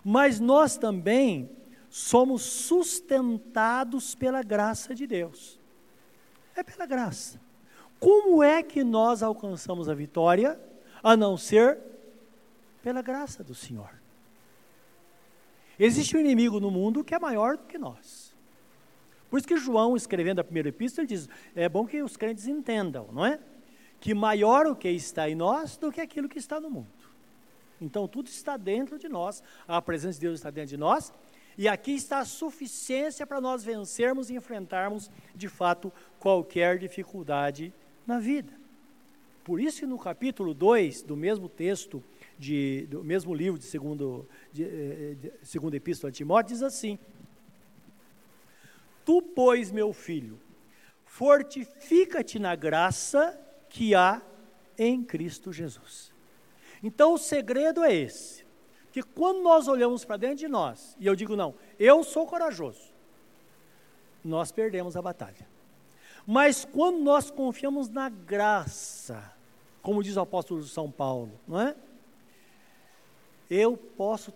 Mas 0.04 0.38
nós 0.38 0.76
também 0.76 1.50
somos 1.88 2.42
sustentados 2.42 4.14
pela 4.14 4.42
graça 4.42 4.94
de 4.94 5.06
Deus. 5.06 5.58
É 6.54 6.62
pela 6.62 6.86
graça. 6.86 7.40
Como 7.98 8.42
é 8.42 8.62
que 8.62 8.84
nós 8.84 9.22
alcançamos 9.22 9.88
a 9.88 9.94
vitória, 9.94 10.60
a 11.02 11.16
não 11.16 11.36
ser 11.36 11.78
pela 12.86 13.02
graça 13.02 13.42
do 13.42 13.52
Senhor? 13.52 13.90
Existe 15.76 16.16
um 16.16 16.20
inimigo 16.20 16.60
no 16.60 16.70
mundo 16.70 17.02
que 17.02 17.16
é 17.16 17.18
maior 17.18 17.56
do 17.56 17.64
que 17.64 17.76
nós. 17.76 18.32
Por 19.28 19.38
isso 19.38 19.48
que 19.48 19.56
João, 19.56 19.96
escrevendo 19.96 20.38
a 20.38 20.44
primeira 20.44 20.68
epístola, 20.68 21.04
diz: 21.04 21.28
é 21.56 21.68
bom 21.68 21.84
que 21.84 22.00
os 22.00 22.16
crentes 22.16 22.46
entendam, 22.46 23.08
não 23.12 23.26
é? 23.26 23.40
que 23.98 24.14
maior 24.14 24.68
o 24.68 24.76
que 24.76 24.88
está 24.88 25.28
em 25.28 25.34
nós 25.34 25.76
do 25.76 25.90
que 25.90 26.00
aquilo 26.00 26.28
que 26.28 26.38
está 26.38 26.60
no 26.60 26.70
mundo. 26.70 26.86
Então 27.80 28.06
tudo 28.06 28.28
está 28.28 28.56
dentro 28.56 29.00
de 29.00 29.08
nós, 29.08 29.42
a 29.66 29.82
presença 29.82 30.20
de 30.20 30.20
Deus 30.20 30.38
está 30.38 30.50
dentro 30.50 30.70
de 30.70 30.76
nós, 30.76 31.12
e 31.58 31.66
aqui 31.66 31.90
está 31.90 32.20
a 32.20 32.24
suficiência 32.24 33.26
para 33.26 33.40
nós 33.40 33.64
vencermos 33.64 34.30
e 34.30 34.36
enfrentarmos, 34.36 35.10
de 35.34 35.48
fato, 35.48 35.92
qualquer 36.20 36.78
dificuldade 36.78 37.74
na 38.06 38.20
vida. 38.20 38.52
Por 39.42 39.60
isso 39.60 39.84
no 39.88 39.98
capítulo 39.98 40.54
2 40.54 41.02
do 41.02 41.16
mesmo 41.16 41.48
texto, 41.48 42.00
de, 42.38 42.86
do 42.88 43.02
mesmo 43.02 43.34
livro 43.34 43.58
de 43.58 43.64
segundo, 43.64 44.28
de, 44.52 44.64
eh, 44.64 45.16
de, 45.20 45.32
segundo 45.42 45.74
epístola 45.74 46.10
de 46.10 46.18
Timóteo, 46.18 46.54
diz 46.54 46.62
assim, 46.62 46.98
Tu, 49.04 49.22
pois, 49.22 49.70
meu 49.70 49.92
filho, 49.92 50.40
fortifica-te 51.04 52.40
na 52.40 52.56
graça 52.56 53.40
que 53.68 53.94
há 53.94 54.20
em 54.76 55.02
Cristo 55.04 55.52
Jesus. 55.52 56.12
Então 56.82 57.14
o 57.14 57.18
segredo 57.18 57.84
é 57.84 57.94
esse: 57.94 58.44
que 58.90 59.02
quando 59.02 59.42
nós 59.42 59.68
olhamos 59.68 60.04
para 60.04 60.16
dentro 60.16 60.38
de 60.38 60.48
nós, 60.48 60.96
e 60.98 61.06
eu 61.06 61.14
digo, 61.14 61.36
não, 61.36 61.54
eu 61.78 62.02
sou 62.02 62.26
corajoso, 62.26 62.92
nós 64.24 64.50
perdemos 64.50 64.96
a 64.96 65.02
batalha. 65.02 65.46
Mas 66.26 66.64
quando 66.64 66.98
nós 66.98 67.30
confiamos 67.30 67.88
na 67.88 68.08
graça, 68.08 69.32
como 69.80 70.02
diz 70.02 70.16
o 70.16 70.20
apóstolo 70.20 70.64
São 70.64 70.90
Paulo, 70.90 71.38
não 71.46 71.60
é? 71.60 71.76
Eu 73.48 73.76
posso 73.76 74.32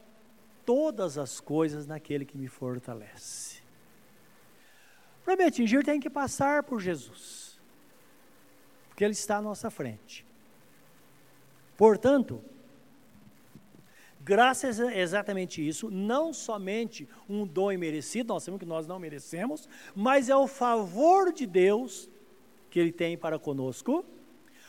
todas 0.65 1.19
as 1.19 1.41
coisas 1.41 1.87
naquele 1.87 2.25
que 2.25 2.39
me 2.39 2.47
fortalece. 2.47 3.61
Para 5.25 5.37
me 5.37 5.45
atingir, 5.45 5.85
tem 5.85 6.01
que 6.01 6.09
passar 6.09 6.63
por 6.63 6.81
Jesus, 6.81 7.61
porque 8.89 9.05
Ele 9.05 9.13
está 9.13 9.39
à 9.39 9.43
nossa 9.43 9.71
frente. 9.71 10.25
Portanto, 11.77 12.41
graça 14.21 14.69
é 14.69 15.01
exatamente 15.01 15.67
isso, 15.67 15.91
não 15.91 16.33
somente 16.33 17.09
um 17.29 17.47
dom 17.47 17.73
imerecido, 17.73 18.33
nós 18.33 18.45
sabemos 18.45 18.61
que 18.61 18.67
nós 18.67 18.87
não 18.87 18.99
merecemos, 18.99 19.69
mas 19.95 20.29
é 20.29 20.37
o 20.37 20.47
favor 20.47 21.33
de 21.33 21.47
Deus 21.47 22.09
que 22.71 22.79
Ele 22.79 22.93
tem 22.93 23.19
para 23.19 23.39
conosco, 23.39 24.05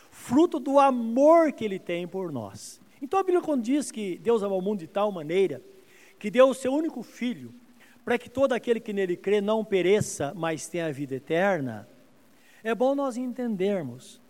fruto 0.10 0.60
do 0.60 0.80
amor 0.80 1.52
que 1.52 1.64
Ele 1.64 1.78
tem 1.78 2.08
por 2.08 2.32
nós. 2.32 2.81
Então 3.02 3.20
a 3.20 3.24
Bíblia 3.24 3.42
quando 3.42 3.64
diz 3.64 3.92
que 3.92 4.18
Deus 4.20 4.44
amou 4.44 4.60
o 4.60 4.62
mundo 4.62 4.80
de 4.80 4.88
tal 4.88 5.12
maneira, 5.12 5.62
que 6.20 6.30
deu 6.30 6.50
o 6.50 6.54
seu 6.54 6.72
único 6.72 7.02
filho, 7.02 7.54
para 8.06 8.18
que 8.18 8.30
todo 8.30 8.54
aquele 8.54 8.80
que 8.80 8.94
nele 8.94 9.18
crê 9.18 9.42
não 9.42 9.66
pereça, 9.66 10.34
mas 10.36 10.68
tenha 10.68 10.88
a 10.88 10.92
vida 10.92 11.16
eterna, 11.16 11.88
é 12.64 12.76
bom 12.76 12.94
nós 12.94 13.18
entendermos 13.18 14.22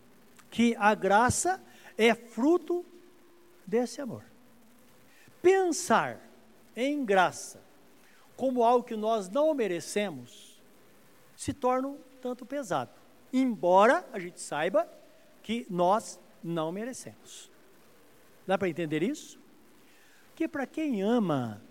que 0.50 0.76
a 0.78 0.96
graça 0.96 1.62
é 1.98 2.16
fruto 2.16 2.86
desse 3.68 4.02
amor. 4.02 4.24
Pensar 5.42 6.20
em 6.76 7.04
graça 7.04 7.62
como 8.38 8.64
algo 8.64 8.86
que 8.86 8.96
nós 8.96 9.30
não 9.30 9.54
merecemos 9.54 10.62
se 11.36 11.54
torna 11.54 11.90
um 11.90 11.98
tanto 12.22 12.46
pesado, 12.46 12.92
embora 13.34 14.06
a 14.14 14.20
gente 14.20 14.40
saiba 14.40 14.88
que 15.44 15.66
nós 15.70 16.20
não 16.44 16.72
merecemos. 16.72 17.51
Dá 18.46 18.58
para 18.58 18.70
entender 18.70 19.04
isso? 19.04 19.40
Porque 20.30 20.48
para 20.48 20.66
quem 20.66 21.02
ama, 21.02 21.62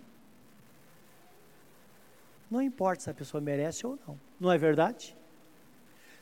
não 2.50 2.62
importa 2.62 3.04
se 3.04 3.10
a 3.10 3.14
pessoa 3.14 3.40
merece 3.40 3.86
ou 3.86 3.98
não, 4.06 4.20
não 4.38 4.52
é 4.52 4.58
verdade? 4.58 5.16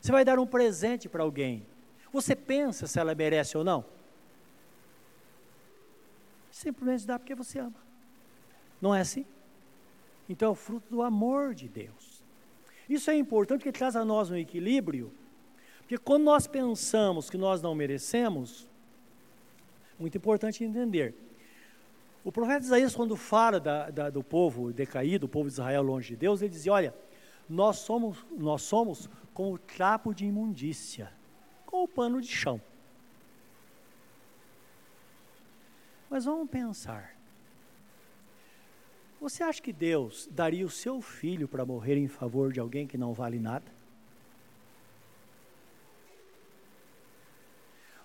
Você 0.00 0.12
vai 0.12 0.24
dar 0.24 0.38
um 0.38 0.46
presente 0.46 1.08
para 1.08 1.22
alguém, 1.22 1.66
você 2.12 2.34
pensa 2.34 2.86
se 2.86 2.98
ela 2.98 3.14
merece 3.14 3.56
ou 3.56 3.64
não? 3.64 3.84
Simplesmente 6.50 7.06
dá 7.06 7.18
porque 7.18 7.34
você 7.34 7.58
ama. 7.58 7.80
Não 8.80 8.94
é 8.94 9.00
assim? 9.00 9.26
Então 10.28 10.48
é 10.48 10.52
o 10.52 10.54
fruto 10.54 10.88
do 10.90 11.02
amor 11.02 11.54
de 11.54 11.68
Deus. 11.68 12.22
Isso 12.88 13.10
é 13.10 13.16
importante 13.16 13.60
porque 13.60 13.72
traz 13.72 13.94
a 13.96 14.04
nós 14.04 14.30
um 14.30 14.36
equilíbrio. 14.36 15.12
Porque 15.80 15.98
quando 15.98 16.24
nós 16.24 16.46
pensamos 16.46 17.30
que 17.30 17.36
nós 17.36 17.62
não 17.62 17.74
merecemos, 17.74 18.68
muito 19.98 20.16
importante 20.16 20.64
entender. 20.64 21.14
O 22.24 22.32
profeta 22.32 22.64
Isaías, 22.64 22.94
quando 22.94 23.16
fala 23.16 23.58
da, 23.58 23.90
da, 23.90 24.10
do 24.10 24.22
povo 24.22 24.72
decaído, 24.72 25.26
do 25.26 25.28
povo 25.28 25.48
de 25.48 25.54
Israel 25.54 25.82
longe 25.82 26.10
de 26.10 26.16
Deus, 26.16 26.42
ele 26.42 26.50
dizia: 26.50 26.72
Olha, 26.72 26.94
nós 27.48 27.78
somos, 27.78 28.24
nós 28.36 28.62
somos 28.62 29.08
como 29.32 29.54
o 29.54 29.58
trapo 29.58 30.14
de 30.14 30.26
imundícia, 30.26 31.12
como 31.64 31.84
o 31.84 31.88
pano 31.88 32.20
de 32.20 32.28
chão. 32.28 32.60
Mas 36.10 36.24
vamos 36.24 36.50
pensar. 36.50 37.16
Você 39.20 39.42
acha 39.42 39.60
que 39.60 39.72
Deus 39.72 40.28
daria 40.30 40.64
o 40.64 40.70
seu 40.70 41.00
filho 41.00 41.48
para 41.48 41.66
morrer 41.66 41.96
em 41.96 42.08
favor 42.08 42.52
de 42.52 42.60
alguém 42.60 42.86
que 42.86 42.96
não 42.96 43.12
vale 43.12 43.38
nada? 43.38 43.77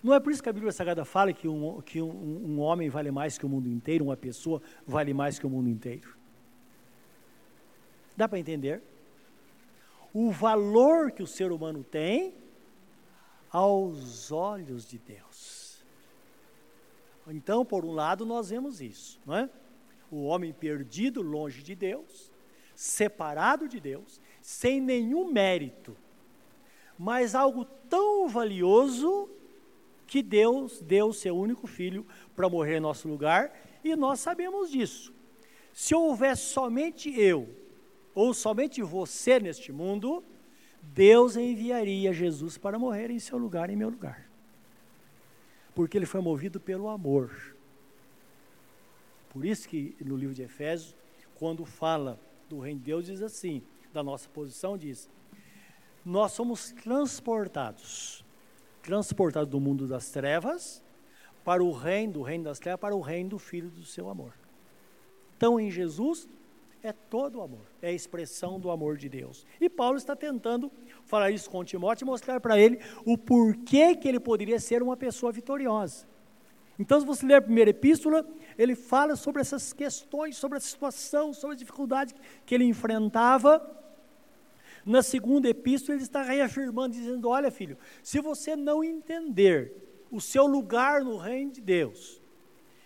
Não 0.04 0.14
é 0.14 0.20
por 0.20 0.34
isso 0.34 0.44
que 0.44 0.50
a 0.50 0.54
Bíblia 0.54 0.74
Sagrada 0.74 1.06
fala 1.06 1.32
que, 1.32 1.48
um, 1.48 1.82
que 1.82 2.02
um, 2.02 2.10
um 2.46 2.60
homem 2.60 2.90
vale 2.90 3.10
mais 3.10 3.38
que 3.38 3.46
o 3.46 3.50
mundo 3.50 3.70
inteiro, 3.70 4.04
uma 4.04 4.18
pessoa 4.18 4.62
vale 4.86 5.14
mais 5.14 5.40
que 5.40 5.48
o 5.48 5.50
mundo 5.50 5.70
inteiro. 5.70 6.18
Dá 8.18 8.28
para 8.28 8.38
entender? 8.38 8.84
O 10.14 10.30
valor 10.30 11.12
que 11.12 11.24
o 11.24 11.28
ser 11.28 11.54
humano 11.54 11.86
tem 11.86 12.36
aos 13.50 14.30
olhos 14.30 14.86
de 14.86 15.00
Deus. 15.00 15.82
Então, 17.28 17.64
por 17.64 17.86
um 17.86 17.94
lado, 17.94 18.26
nós 18.26 18.50
vemos 18.50 18.82
isso, 18.82 19.22
não 19.26 19.38
é? 19.38 19.50
O 20.12 20.24
homem 20.24 20.52
perdido 20.52 21.22
longe 21.22 21.64
de 21.64 21.74
Deus, 21.74 22.30
separado 22.76 23.70
de 23.70 23.80
Deus, 23.80 24.20
sem 24.42 24.82
nenhum 24.82 25.32
mérito, 25.32 25.96
mas 27.00 27.34
algo 27.34 27.64
tão 27.90 28.28
valioso 28.28 29.30
que 30.14 30.22
Deus 30.22 30.80
deu 30.82 31.12
seu 31.12 31.36
único 31.36 31.66
filho 31.66 32.06
para 32.36 32.48
morrer 32.48 32.78
em 32.78 32.80
nosso 32.80 33.08
lugar, 33.08 33.52
e 33.84 33.96
nós 33.96 34.20
sabemos 34.20 34.70
disso. 34.70 35.12
Se 35.74 35.96
houver 35.96 36.38
somente 36.38 37.10
eu, 37.20 37.50
ou 38.14 38.32
somente 38.34 38.82
você 38.84 39.40
neste 39.40 39.72
mundo, 39.72 40.24
Deus 40.84 41.36
enviaria 41.36 42.14
Jesus 42.14 42.60
para 42.60 42.78
morrer 42.78 43.10
em 43.10 43.18
seu 43.18 43.40
lugar, 43.40 43.72
em 43.72 43.76
meu 43.76 43.90
lugar 43.90 44.34
porque 45.76 45.98
ele 45.98 46.06
foi 46.06 46.22
movido 46.22 46.60
pelo 46.60 46.88
amor. 46.88 47.56
Por 49.30 49.46
isso 49.46 49.68
que 49.68 49.96
no 50.00 50.16
livro 50.16 50.36
de 50.36 50.44
Efésios, 50.44 50.96
quando 51.36 51.66
fala 51.66 52.20
do 52.48 52.60
reino 52.60 52.80
de 52.80 52.86
Deus, 52.86 53.06
diz 53.06 53.22
assim, 53.22 53.64
da 53.92 54.04
nossa 54.04 54.30
posição, 54.30 54.78
diz, 54.78 55.10
nós 56.06 56.32
somos 56.34 56.72
transportados, 56.72 58.23
transportados 58.84 59.50
do 59.50 59.60
mundo 59.60 59.88
das 59.88 60.12
trevas 60.12 60.84
para 61.44 61.64
o 61.64 61.72
reino, 61.72 62.14
do 62.14 62.22
reino 62.22 62.44
das 62.44 62.60
trevas, 62.60 62.80
para 62.80 62.96
o 62.96 63.02
reino 63.02 63.32
do 63.32 63.40
Filho 63.40 63.70
do 63.70 63.84
seu 63.84 64.10
amor. 64.10 64.34
Então, 65.36 65.60
em 65.60 65.72
Jesus, 65.72 66.28
é 66.84 66.92
todo 66.92 67.40
o 67.40 67.42
amor, 67.42 67.66
é 67.82 67.88
a 67.88 67.94
expressão 67.94 68.60
do 68.60 68.70
amor 68.70 68.98
de 68.98 69.10
Deus. 69.10 69.48
E 69.60 69.70
Paulo 69.70 69.98
está 69.98 70.16
tentando 70.16 70.72
falar 71.06 71.32
isso 71.32 71.50
com 71.50 71.64
Timóteo 71.64 72.04
e 72.04 72.06
mostrar 72.06 72.40
para 72.40 72.60
ele 72.60 72.80
o 73.06 73.18
porquê 73.18 73.96
que 73.96 74.08
ele 74.08 74.20
poderia 74.20 74.60
ser 74.60 74.84
uma 74.84 74.98
pessoa 74.98 75.32
vitoriosa. 75.32 76.06
Então, 76.78 77.00
se 77.00 77.06
você 77.06 77.26
ler 77.26 77.36
a 77.36 77.42
primeira 77.42 77.70
epístola, 77.70 78.28
ele 78.58 78.76
fala 78.76 79.16
sobre 79.16 79.42
essas 79.42 79.72
questões, 79.72 80.36
sobre 80.36 80.58
a 80.58 80.62
situação, 80.62 81.34
sobre 81.34 81.56
a 81.56 81.60
dificuldade 81.60 82.14
que 82.46 82.54
ele 82.54 82.66
enfrentava. 82.66 83.62
Na 84.86 85.02
segunda 85.02 85.50
epístola, 85.50 85.96
ele 85.96 86.04
está 86.04 86.22
reafirmando, 86.22 86.96
dizendo: 86.96 87.30
Olha, 87.30 87.50
filho, 87.50 87.78
se 88.02 88.20
você 88.20 88.56
não 88.56 88.84
entender 88.84 90.06
o 90.12 90.20
seu 90.20 90.46
lugar 90.46 91.04
no 91.04 91.18
reino 91.18 91.52
de 91.52 91.62
Deus, 91.62 92.22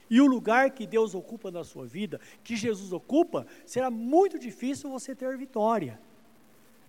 e 0.09 0.21
o 0.21 0.25
lugar 0.25 0.71
que 0.71 0.87
Deus 0.87 1.13
ocupa 1.13 1.51
na 1.51 1.63
sua 1.63 1.85
vida, 1.85 2.19
que 2.43 2.55
Jesus 2.55 2.93
ocupa, 2.93 3.45
será 3.65 3.89
muito 3.89 4.39
difícil 4.39 4.89
você 4.89 5.13
ter 5.13 5.37
vitória. 5.37 5.99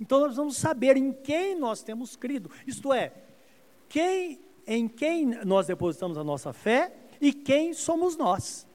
Então 0.01 0.21
nós 0.21 0.37
vamos 0.37 0.57
saber 0.57 0.97
em 0.97 1.12
quem 1.12 1.57
nós 1.57 1.83
temos 1.83 2.14
crido, 2.14 2.51
isto 2.66 2.92
é, 2.92 3.12
quem, 3.88 4.38
em 4.66 4.87
quem 4.87 5.27
nós 5.44 5.66
depositamos 5.66 6.16
a 6.16 6.23
nossa 6.23 6.53
fé 6.53 6.92
e 7.21 7.33
quem 7.33 7.73
somos 7.73 8.16
nós. 8.16 8.66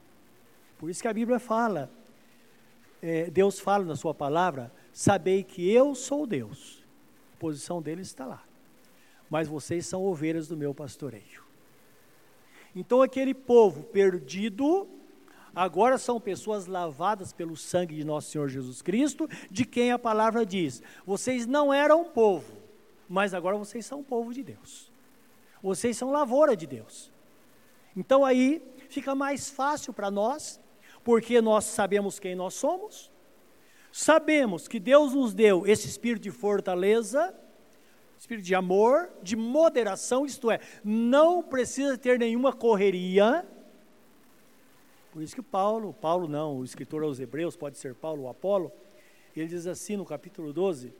Por 0.78 0.90
isso 0.90 1.00
que 1.00 1.08
a 1.08 1.14
Bíblia 1.14 1.38
fala, 1.38 1.90
é, 3.00 3.30
Deus 3.30 3.58
fala 3.58 3.84
na 3.84 3.96
sua 3.96 4.12
palavra, 4.12 4.70
sabei 4.94 5.42
que 5.42 5.68
eu 5.68 5.94
sou 5.94 6.26
Deus. 6.26 6.82
A 7.34 7.36
posição 7.36 7.82
dele 7.82 8.00
está 8.00 8.24
lá. 8.24 8.42
Mas 9.28 9.48
vocês 9.48 9.84
são 9.84 10.04
ovelhas 10.04 10.46
do 10.46 10.56
meu 10.56 10.72
pastoreio. 10.72 11.42
Então 12.74 13.02
aquele 13.02 13.34
povo 13.34 13.82
perdido, 13.82 14.88
agora 15.54 15.98
são 15.98 16.20
pessoas 16.20 16.66
lavadas 16.66 17.32
pelo 17.32 17.56
sangue 17.56 17.96
de 17.96 18.04
nosso 18.04 18.30
Senhor 18.30 18.48
Jesus 18.48 18.80
Cristo, 18.80 19.28
de 19.50 19.64
quem 19.64 19.92
a 19.92 19.98
palavra 19.98 20.46
diz: 20.46 20.82
vocês 21.04 21.46
não 21.46 21.74
eram 21.74 22.04
povo, 22.04 22.56
mas 23.08 23.34
agora 23.34 23.56
vocês 23.56 23.84
são 23.84 24.02
povo 24.02 24.32
de 24.32 24.42
Deus. 24.42 24.92
Vocês 25.62 25.96
são 25.96 26.10
lavoura 26.10 26.56
de 26.56 26.66
Deus. 26.66 27.12
Então 27.96 28.24
aí 28.24 28.62
fica 28.88 29.14
mais 29.14 29.50
fácil 29.50 29.92
para 29.92 30.10
nós, 30.10 30.60
porque 31.02 31.40
nós 31.40 31.64
sabemos 31.64 32.18
quem 32.18 32.34
nós 32.34 32.54
somos, 32.54 33.10
sabemos 33.96 34.66
que 34.66 34.80
Deus 34.80 35.14
nos 35.14 35.32
deu 35.32 35.64
esse 35.68 35.86
espírito 35.86 36.24
de 36.24 36.32
fortaleza, 36.32 37.32
espírito 38.18 38.44
de 38.44 38.52
amor, 38.52 39.08
de 39.22 39.36
moderação, 39.36 40.26
isto 40.26 40.50
é, 40.50 40.58
não 40.82 41.44
precisa 41.44 41.96
ter 41.96 42.18
nenhuma 42.18 42.52
correria. 42.52 43.46
Por 45.12 45.22
isso 45.22 45.36
que 45.36 45.42
Paulo, 45.42 45.92
Paulo 45.92 46.26
não, 46.26 46.58
o 46.58 46.64
escritor 46.64 47.04
aos 47.04 47.20
Hebreus, 47.20 47.54
pode 47.54 47.78
ser 47.78 47.94
Paulo 47.94 48.22
ou 48.22 48.28
Apolo, 48.28 48.72
ele 49.36 49.46
diz 49.46 49.64
assim 49.64 49.96
no 49.96 50.04
capítulo 50.04 50.52
12: 50.52 50.92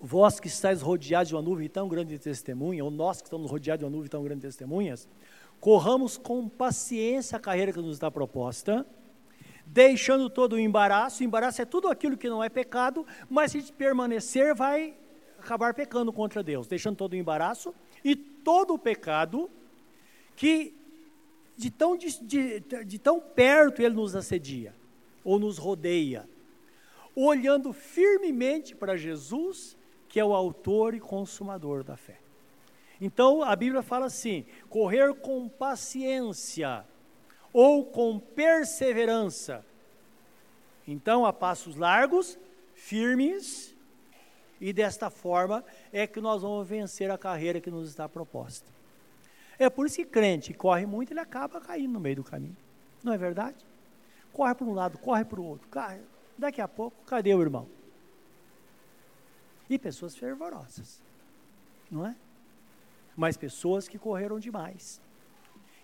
Vós 0.00 0.38
que 0.38 0.46
estáis 0.46 0.80
rodeados 0.80 1.30
de 1.30 1.34
uma 1.34 1.42
nuvem 1.42 1.68
tão 1.68 1.88
grande 1.88 2.10
de 2.10 2.20
testemunha, 2.20 2.84
ou 2.84 2.92
nós 2.92 3.20
que 3.20 3.26
estamos 3.26 3.50
rodeados 3.50 3.80
de 3.80 3.84
uma 3.84 3.90
nuvem 3.90 4.08
tão 4.08 4.22
grande 4.22 4.42
de 4.42 4.46
testemunhas, 4.46 5.08
corramos 5.58 6.16
com 6.16 6.48
paciência 6.48 7.36
a 7.36 7.40
carreira 7.40 7.72
que 7.72 7.80
nos 7.80 7.96
está 7.96 8.08
proposta, 8.08 8.86
deixando 9.72 10.28
todo 10.28 10.54
o 10.54 10.58
embaraço. 10.58 11.22
O 11.22 11.26
embaraço 11.26 11.62
é 11.62 11.64
tudo 11.64 11.88
aquilo 11.88 12.16
que 12.16 12.28
não 12.28 12.42
é 12.42 12.48
pecado, 12.48 13.06
mas 13.28 13.52
se 13.52 13.72
permanecer, 13.72 14.54
vai 14.54 14.94
acabar 15.38 15.72
pecando 15.72 16.12
contra 16.12 16.42
Deus, 16.42 16.66
deixando 16.66 16.96
todo 16.96 17.12
o 17.12 17.16
embaraço 17.16 17.74
e 18.04 18.14
todo 18.14 18.74
o 18.74 18.78
pecado 18.78 19.50
que 20.36 20.74
de 21.56 21.70
tão, 21.70 21.96
de, 21.96 22.18
de, 22.24 22.60
de 22.60 22.98
tão 22.98 23.20
perto 23.20 23.82
ele 23.82 23.94
nos 23.94 24.16
assedia, 24.16 24.74
ou 25.22 25.38
nos 25.38 25.58
rodeia, 25.58 26.28
olhando 27.14 27.72
firmemente 27.72 28.74
para 28.74 28.96
Jesus, 28.96 29.76
que 30.08 30.18
é 30.18 30.24
o 30.24 30.34
autor 30.34 30.94
e 30.94 31.00
consumador 31.00 31.84
da 31.84 31.96
fé. 31.96 32.18
Então 32.98 33.42
a 33.42 33.54
Bíblia 33.54 33.82
fala 33.82 34.06
assim: 34.06 34.46
correr 34.68 35.14
com 35.14 35.48
paciência 35.48 36.84
ou 37.52 37.84
com 37.84 38.18
perseverança. 38.18 39.64
Então, 40.86 41.24
a 41.24 41.32
passos 41.32 41.76
largos, 41.76 42.38
firmes, 42.74 43.74
e 44.60 44.72
desta 44.72 45.08
forma 45.08 45.64
é 45.92 46.06
que 46.06 46.20
nós 46.20 46.42
vamos 46.42 46.68
vencer 46.68 47.10
a 47.10 47.16
carreira 47.16 47.60
que 47.60 47.70
nos 47.70 47.88
está 47.88 48.08
proposta. 48.08 48.66
É 49.58 49.68
por 49.70 49.86
isso 49.86 49.96
que 49.96 50.04
crente 50.04 50.54
corre 50.54 50.86
muito, 50.86 51.12
ele 51.12 51.20
acaba 51.20 51.60
caindo 51.60 51.92
no 51.92 52.00
meio 52.00 52.16
do 52.16 52.24
caminho. 52.24 52.56
Não 53.02 53.12
é 53.12 53.18
verdade? 53.18 53.64
Corre 54.32 54.54
para 54.54 54.66
um 54.66 54.74
lado, 54.74 54.98
corre 54.98 55.24
para 55.24 55.40
o 55.40 55.44
outro. 55.44 55.68
Corre. 55.68 56.00
Daqui 56.36 56.60
a 56.60 56.68
pouco, 56.68 56.96
cadê 57.04 57.34
o 57.34 57.42
irmão? 57.42 57.68
E 59.68 59.78
pessoas 59.78 60.16
fervorosas, 60.16 61.02
não 61.90 62.06
é? 62.06 62.16
Mas 63.16 63.36
pessoas 63.36 63.86
que 63.86 63.98
correram 63.98 64.40
demais. 64.40 65.00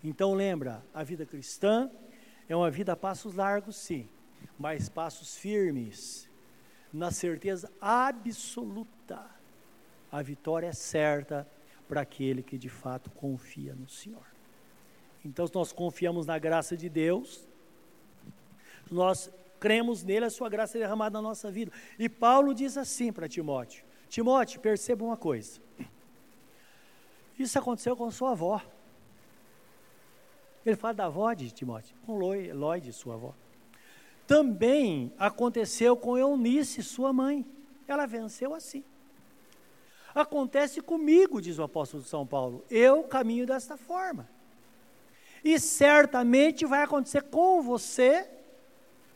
Então 0.09 0.35
lembra, 0.35 0.85
a 0.95 1.03
vida 1.03 1.27
cristã 1.27 1.91
é 2.49 2.55
uma 2.55 2.71
vida 2.71 2.93
a 2.93 2.97
passos 2.97 3.35
largos, 3.35 3.75
sim, 3.75 4.09
mas 4.57 4.89
passos 4.89 5.37
firmes, 5.37 6.31
na 6.93 7.11
certeza 7.11 7.69
absoluta. 7.81 9.29
A 10.13 10.23
vitória 10.23 10.69
é 10.69 10.73
certa 10.73 11.45
para 11.89 12.03
aquele 12.03 12.41
que 12.41 12.57
de 12.57 12.69
fato 12.69 13.11
confia 13.11 13.75
no 13.75 13.89
Senhor. 13.89 14.25
Então, 15.25 15.45
nós 15.53 15.73
confiamos 15.73 16.25
na 16.25 16.39
graça 16.39 16.77
de 16.77 16.89
Deus, 16.89 17.45
nós 18.89 19.29
cremos 19.59 20.05
nele, 20.05 20.27
a 20.27 20.31
sua 20.31 20.49
graça 20.49 20.79
é 20.79 20.83
derramada 20.83 21.19
na 21.19 21.23
nossa 21.23 21.51
vida. 21.51 21.73
E 21.99 22.09
Paulo 22.09 22.55
diz 22.55 22.77
assim 22.77 23.13
para 23.13 23.29
Timóteo: 23.29 23.85
Timóteo, 24.09 24.61
perceba 24.61 25.05
uma 25.05 25.17
coisa. 25.17 25.61
Isso 27.37 27.59
aconteceu 27.59 27.97
com 27.97 28.09
sua 28.09 28.31
avó. 28.31 28.63
Ele 30.67 30.75
fala 30.75 30.95
da 30.95 31.05
avó 31.07 31.33
de 31.33 31.49
Timóteo, 31.53 31.97
com 32.05 32.19
Lloyd, 32.19 32.93
sua 32.93 33.15
avó. 33.15 33.33
Também 34.27 35.13
aconteceu 35.17 35.97
com 35.97 36.19
Eunice, 36.19 36.83
sua 36.83 37.13
mãe. 37.13 37.47
Ela 37.87 38.05
venceu 38.05 38.53
assim. 38.53 38.83
Acontece 40.13 40.81
comigo, 40.81 41.41
diz 41.41 41.61
o 41.61 41.63
apóstolo 41.63 42.03
de 42.03 42.09
São 42.09 42.27
Paulo. 42.27 42.65
Eu 42.69 43.05
caminho 43.05 43.47
desta 43.47 43.77
forma. 43.77 44.29
E 45.45 45.61
certamente 45.61 46.67
vai 46.67 46.83
acontecer 46.83 47.23
com 47.23 47.63
você, 47.63 48.29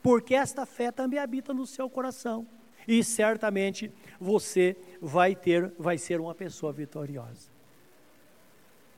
porque 0.01 0.33
esta 0.33 0.65
fé 0.65 0.89
também 0.89 1.19
habita 1.19 1.53
no 1.53 1.67
seu 1.67 1.89
coração. 1.89 2.47
E 2.87 3.03
certamente 3.03 3.91
você 4.21 4.77
vai 5.01 5.35
ter, 5.35 5.73
vai 5.77 5.97
ser 5.97 6.21
uma 6.21 6.33
pessoa 6.33 6.71
vitoriosa. 6.71 7.51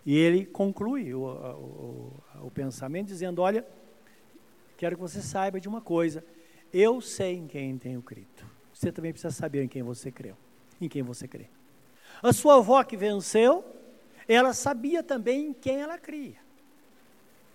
E 0.05 0.17
ele 0.17 0.45
conclui 0.45 1.13
o, 1.13 1.23
o, 1.23 2.23
o, 2.47 2.51
pensamento 2.51 3.07
dizendo: 3.07 3.41
Olha, 3.41 3.65
quero 4.77 4.95
que 4.95 5.01
você 5.01 5.21
saiba 5.21 5.59
de 5.59 5.67
uma 5.67 5.81
coisa. 5.81 6.23
Eu 6.73 6.99
sei 6.99 7.35
em 7.35 7.47
quem 7.47 7.77
tenho 7.77 8.01
crido. 8.01 8.43
Você 8.73 8.91
também 8.91 9.13
precisa 9.13 9.33
saber 9.33 9.63
em 9.63 9.67
quem 9.67 9.83
você 9.83 10.11
creu. 10.11 10.35
Em 10.81 10.89
quem 10.89 11.03
você 11.03 11.27
crê. 11.27 11.47
A 12.21 12.33
sua 12.33 12.57
avó 12.57 12.83
que 12.83 12.97
venceu, 12.97 13.63
ela 14.27 14.53
sabia 14.53 15.01
também 15.01 15.47
em 15.47 15.53
quem 15.53 15.81
ela 15.81 15.97
cria. 15.97 16.37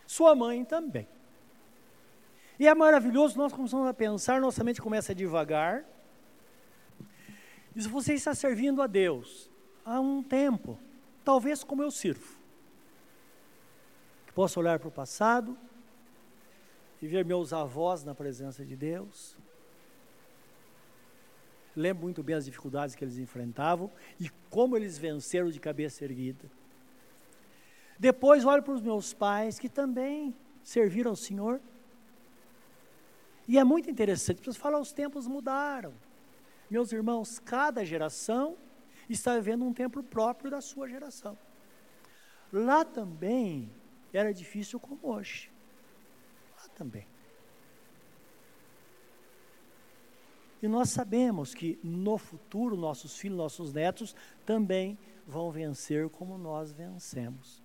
Sua 0.06 0.34
mãe 0.34 0.64
também. 0.64 1.06
E 2.58 2.66
é 2.66 2.74
maravilhoso, 2.74 3.36
nós 3.36 3.52
começamos 3.52 3.86
a 3.86 3.94
pensar, 3.94 4.40
nossa 4.40 4.64
mente 4.64 4.80
começa 4.80 5.12
a 5.12 5.14
devagar. 5.14 5.84
Se 7.76 7.86
você 7.86 8.14
está 8.14 8.34
servindo 8.34 8.82
a 8.82 8.86
Deus 8.86 9.48
há 9.84 10.00
um 10.00 10.22
tempo, 10.22 10.78
talvez 11.22 11.62
como 11.62 11.82
eu 11.82 11.90
sirvo, 11.90 12.37
Posso 14.38 14.60
olhar 14.60 14.78
para 14.78 14.86
o 14.86 14.92
passado 14.92 15.58
e 17.02 17.08
ver 17.08 17.24
meus 17.24 17.52
avós 17.52 18.04
na 18.04 18.14
presença 18.14 18.64
de 18.64 18.76
Deus. 18.76 19.36
Lembro 21.74 22.04
muito 22.04 22.22
bem 22.22 22.36
as 22.36 22.44
dificuldades 22.44 22.94
que 22.94 23.02
eles 23.02 23.18
enfrentavam 23.18 23.90
e 24.20 24.30
como 24.48 24.76
eles 24.76 24.96
venceram 24.96 25.50
de 25.50 25.58
cabeça 25.58 26.04
erguida. 26.04 26.48
Depois 27.98 28.44
olho 28.44 28.62
para 28.62 28.74
os 28.74 28.80
meus 28.80 29.12
pais 29.12 29.58
que 29.58 29.68
também 29.68 30.32
serviram 30.62 31.10
ao 31.10 31.16
Senhor. 31.16 31.60
E 33.48 33.58
é 33.58 33.64
muito 33.64 33.90
interessante, 33.90 34.36
porque 34.36 34.52
falar 34.52 34.78
os 34.78 34.92
tempos 34.92 35.26
mudaram. 35.26 35.92
Meus 36.70 36.92
irmãos, 36.92 37.40
cada 37.40 37.84
geração 37.84 38.56
está 39.10 39.34
vivendo 39.34 39.64
um 39.64 39.72
tempo 39.72 40.00
próprio 40.00 40.48
da 40.48 40.60
sua 40.60 40.88
geração. 40.88 41.36
Lá 42.52 42.84
também 42.84 43.68
era 44.12 44.32
difícil 44.32 44.80
como 44.80 44.98
hoje. 45.02 45.50
Lá 46.56 46.68
também. 46.74 47.06
E 50.62 50.66
nós 50.66 50.90
sabemos 50.90 51.54
que 51.54 51.78
no 51.84 52.18
futuro 52.18 52.76
nossos 52.76 53.16
filhos, 53.16 53.38
nossos 53.38 53.72
netos 53.72 54.14
também 54.44 54.98
vão 55.26 55.50
vencer 55.50 56.08
como 56.08 56.36
nós 56.36 56.72
vencemos. 56.72 57.62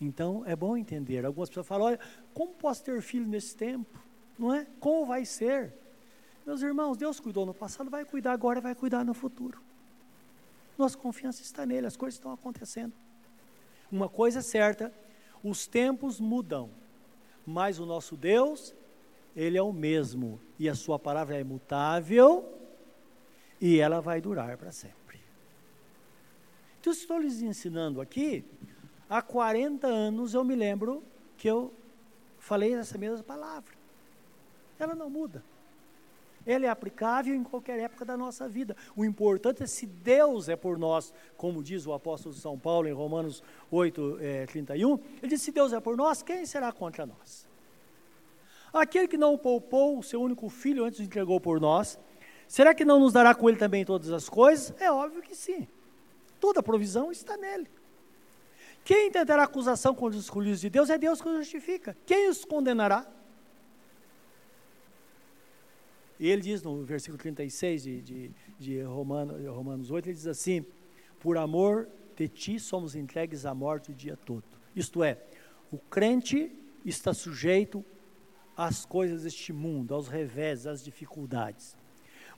Então 0.00 0.42
é 0.44 0.56
bom 0.56 0.76
entender. 0.76 1.24
Algumas 1.24 1.48
pessoas 1.48 1.66
falam: 1.66 1.86
olha, 1.86 2.00
como 2.34 2.52
posso 2.54 2.82
ter 2.82 3.00
filho 3.00 3.26
nesse 3.26 3.54
tempo? 3.54 4.02
Não 4.38 4.52
é? 4.52 4.66
Como 4.80 5.06
vai 5.06 5.24
ser? 5.24 5.72
Meus 6.44 6.60
irmãos, 6.62 6.96
Deus 6.96 7.20
cuidou 7.20 7.46
no 7.46 7.54
passado, 7.54 7.88
vai 7.88 8.04
cuidar 8.04 8.32
agora, 8.32 8.60
vai 8.60 8.74
cuidar 8.74 9.04
no 9.04 9.14
futuro. 9.14 9.60
Nossa 10.76 10.98
confiança 10.98 11.42
está 11.42 11.64
nele, 11.64 11.86
as 11.86 11.96
coisas 11.96 12.18
estão 12.18 12.32
acontecendo. 12.32 12.92
Uma 13.90 14.08
coisa 14.08 14.40
é 14.40 14.42
certa, 14.42 14.92
os 15.42 15.66
tempos 15.66 16.20
mudam, 16.20 16.70
mas 17.46 17.78
o 17.78 17.86
nosso 17.86 18.16
Deus, 18.16 18.74
Ele 19.34 19.58
é 19.58 19.62
o 19.62 19.72
mesmo, 19.72 20.40
e 20.58 20.68
a 20.68 20.74
Sua 20.74 20.98
palavra 20.98 21.36
é 21.36 21.40
imutável, 21.40 22.48
e 23.60 23.78
ela 23.78 24.00
vai 24.00 24.20
durar 24.20 24.56
para 24.56 24.72
sempre. 24.72 25.20
Então, 26.80 26.92
estou 26.92 27.18
lhes 27.18 27.42
ensinando 27.42 28.00
aqui, 28.00 28.44
há 29.08 29.22
40 29.22 29.86
anos 29.86 30.34
eu 30.34 30.44
me 30.44 30.56
lembro 30.56 31.02
que 31.36 31.48
eu 31.48 31.72
falei 32.38 32.74
essa 32.74 32.98
mesma 32.98 33.22
palavra. 33.22 33.72
Ela 34.78 34.94
não 34.94 35.08
muda. 35.08 35.44
Ele 36.46 36.66
é 36.66 36.68
aplicável 36.68 37.34
em 37.34 37.42
qualquer 37.42 37.78
época 37.78 38.04
da 38.04 38.16
nossa 38.16 38.48
vida. 38.48 38.76
O 38.96 39.04
importante 39.04 39.62
é 39.62 39.66
se 39.66 39.86
Deus 39.86 40.48
é 40.48 40.56
por 40.56 40.78
nós, 40.78 41.12
como 41.36 41.62
diz 41.62 41.86
o 41.86 41.92
apóstolo 41.92 42.34
São 42.34 42.58
Paulo 42.58 42.88
em 42.88 42.92
Romanos 42.92 43.42
8, 43.70 44.18
é, 44.20 44.46
31. 44.46 44.98
Ele 45.22 45.28
diz: 45.28 45.42
se 45.42 45.52
Deus 45.52 45.72
é 45.72 45.80
por 45.80 45.96
nós, 45.96 46.22
quem 46.22 46.44
será 46.44 46.72
contra 46.72 47.06
nós? 47.06 47.46
Aquele 48.72 49.06
que 49.06 49.18
não 49.18 49.36
poupou 49.36 49.98
o 49.98 50.02
seu 50.02 50.20
único 50.20 50.48
filho 50.48 50.84
antes 50.84 50.98
entregou 51.00 51.38
por 51.38 51.60
nós, 51.60 51.98
será 52.48 52.74
que 52.74 52.84
não 52.84 52.98
nos 52.98 53.12
dará 53.12 53.34
com 53.34 53.48
ele 53.48 53.58
também 53.58 53.84
todas 53.84 54.10
as 54.10 54.28
coisas? 54.28 54.74
É 54.80 54.90
óbvio 54.90 55.22
que 55.22 55.34
sim. 55.34 55.68
Toda 56.40 56.60
a 56.60 56.62
provisão 56.62 57.12
está 57.12 57.36
nele. 57.36 57.68
Quem 58.84 59.10
tentará 59.10 59.44
acusação 59.44 59.94
contra 59.94 60.18
os 60.18 60.24
escolhidos 60.24 60.60
de 60.60 60.68
Deus 60.68 60.90
é 60.90 60.98
Deus 60.98 61.20
que 61.20 61.28
os 61.28 61.36
justifica. 61.36 61.96
Quem 62.04 62.28
os 62.28 62.44
condenará? 62.44 63.06
E 66.22 66.28
ele 66.30 66.40
diz 66.40 66.62
no 66.62 66.84
versículo 66.84 67.18
36 67.18 67.82
de, 67.82 68.00
de, 68.00 68.30
de 68.56 68.80
Romano, 68.82 69.52
Romanos 69.52 69.90
8, 69.90 70.06
ele 70.06 70.14
diz 70.14 70.28
assim, 70.28 70.64
por 71.18 71.36
amor 71.36 71.88
de 72.14 72.28
ti 72.28 72.60
somos 72.60 72.94
entregues 72.94 73.44
à 73.44 73.52
morte 73.52 73.90
o 73.90 73.94
dia 73.94 74.16
todo. 74.16 74.44
Isto 74.76 75.02
é, 75.02 75.18
o 75.72 75.78
crente 75.78 76.52
está 76.84 77.12
sujeito 77.12 77.84
às 78.56 78.84
coisas 78.84 79.24
deste 79.24 79.52
mundo, 79.52 79.96
aos 79.96 80.06
revés, 80.06 80.64
às 80.64 80.84
dificuldades. 80.84 81.76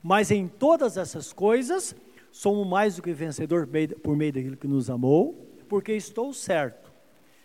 Mas 0.02 0.30
em 0.30 0.48
todas 0.48 0.96
essas 0.96 1.30
coisas, 1.30 1.94
somos 2.32 2.66
mais 2.66 2.96
do 2.96 3.02
que 3.02 3.12
vencedor 3.12 3.68
por 4.02 4.16
meio 4.16 4.32
daquilo 4.32 4.56
que 4.56 4.66
nos 4.66 4.88
amou, 4.88 5.46
porque 5.68 5.92
estou 5.92 6.32
certo 6.32 6.90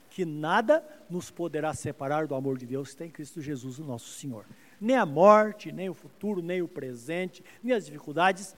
que 0.09 0.23
nada 0.23 0.87
nos 1.09 1.29
poderá 1.29 1.73
separar 1.73 2.27
do 2.27 2.33
amor 2.33 2.57
de 2.57 2.65
Deus 2.65 2.91
que 2.91 2.95
tem 2.95 3.11
Cristo 3.11 3.41
Jesus, 3.41 3.77
o 3.77 3.83
nosso 3.83 4.09
Senhor. 4.11 4.45
Nem 4.79 4.95
a 4.95 5.05
morte, 5.05 5.71
nem 5.71 5.89
o 5.89 5.93
futuro, 5.93 6.41
nem 6.41 6.61
o 6.61 6.67
presente, 6.67 7.43
nem 7.61 7.75
as 7.75 7.85
dificuldades, 7.85 8.55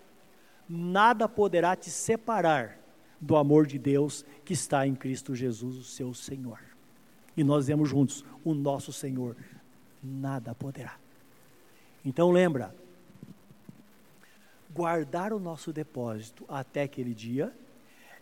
nada 0.69 1.27
poderá 1.27 1.75
te 1.75 1.89
separar 1.89 2.77
do 3.19 3.35
amor 3.35 3.65
de 3.67 3.77
Deus 3.77 4.25
que 4.43 4.53
está 4.53 4.85
em 4.85 4.95
Cristo 4.95 5.35
Jesus, 5.35 5.77
o 5.77 5.83
seu 5.83 6.13
Senhor. 6.13 6.59
E 7.35 7.43
nós 7.43 7.65
dizemos 7.65 7.89
juntos: 7.89 8.25
o 8.43 8.53
nosso 8.53 8.91
Senhor 8.91 9.35
nada 10.03 10.53
poderá. 10.53 10.97
Então 12.03 12.31
lembra, 12.31 12.75
guardar 14.73 15.31
o 15.33 15.39
nosso 15.39 15.71
depósito 15.71 16.45
até 16.47 16.83
aquele 16.83 17.13
dia 17.13 17.53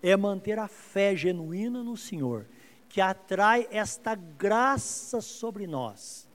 é 0.02 0.16
manter 0.16 0.60
a 0.60 0.68
fé 0.68 1.16
genuína 1.16 1.84
no 1.84 1.98
Senhor, 1.98 2.46
que 2.88 3.02
atrai 3.02 3.68
esta 3.72 4.16
graça 4.16 5.22
sobre 5.22 5.68
nós. 5.68 6.29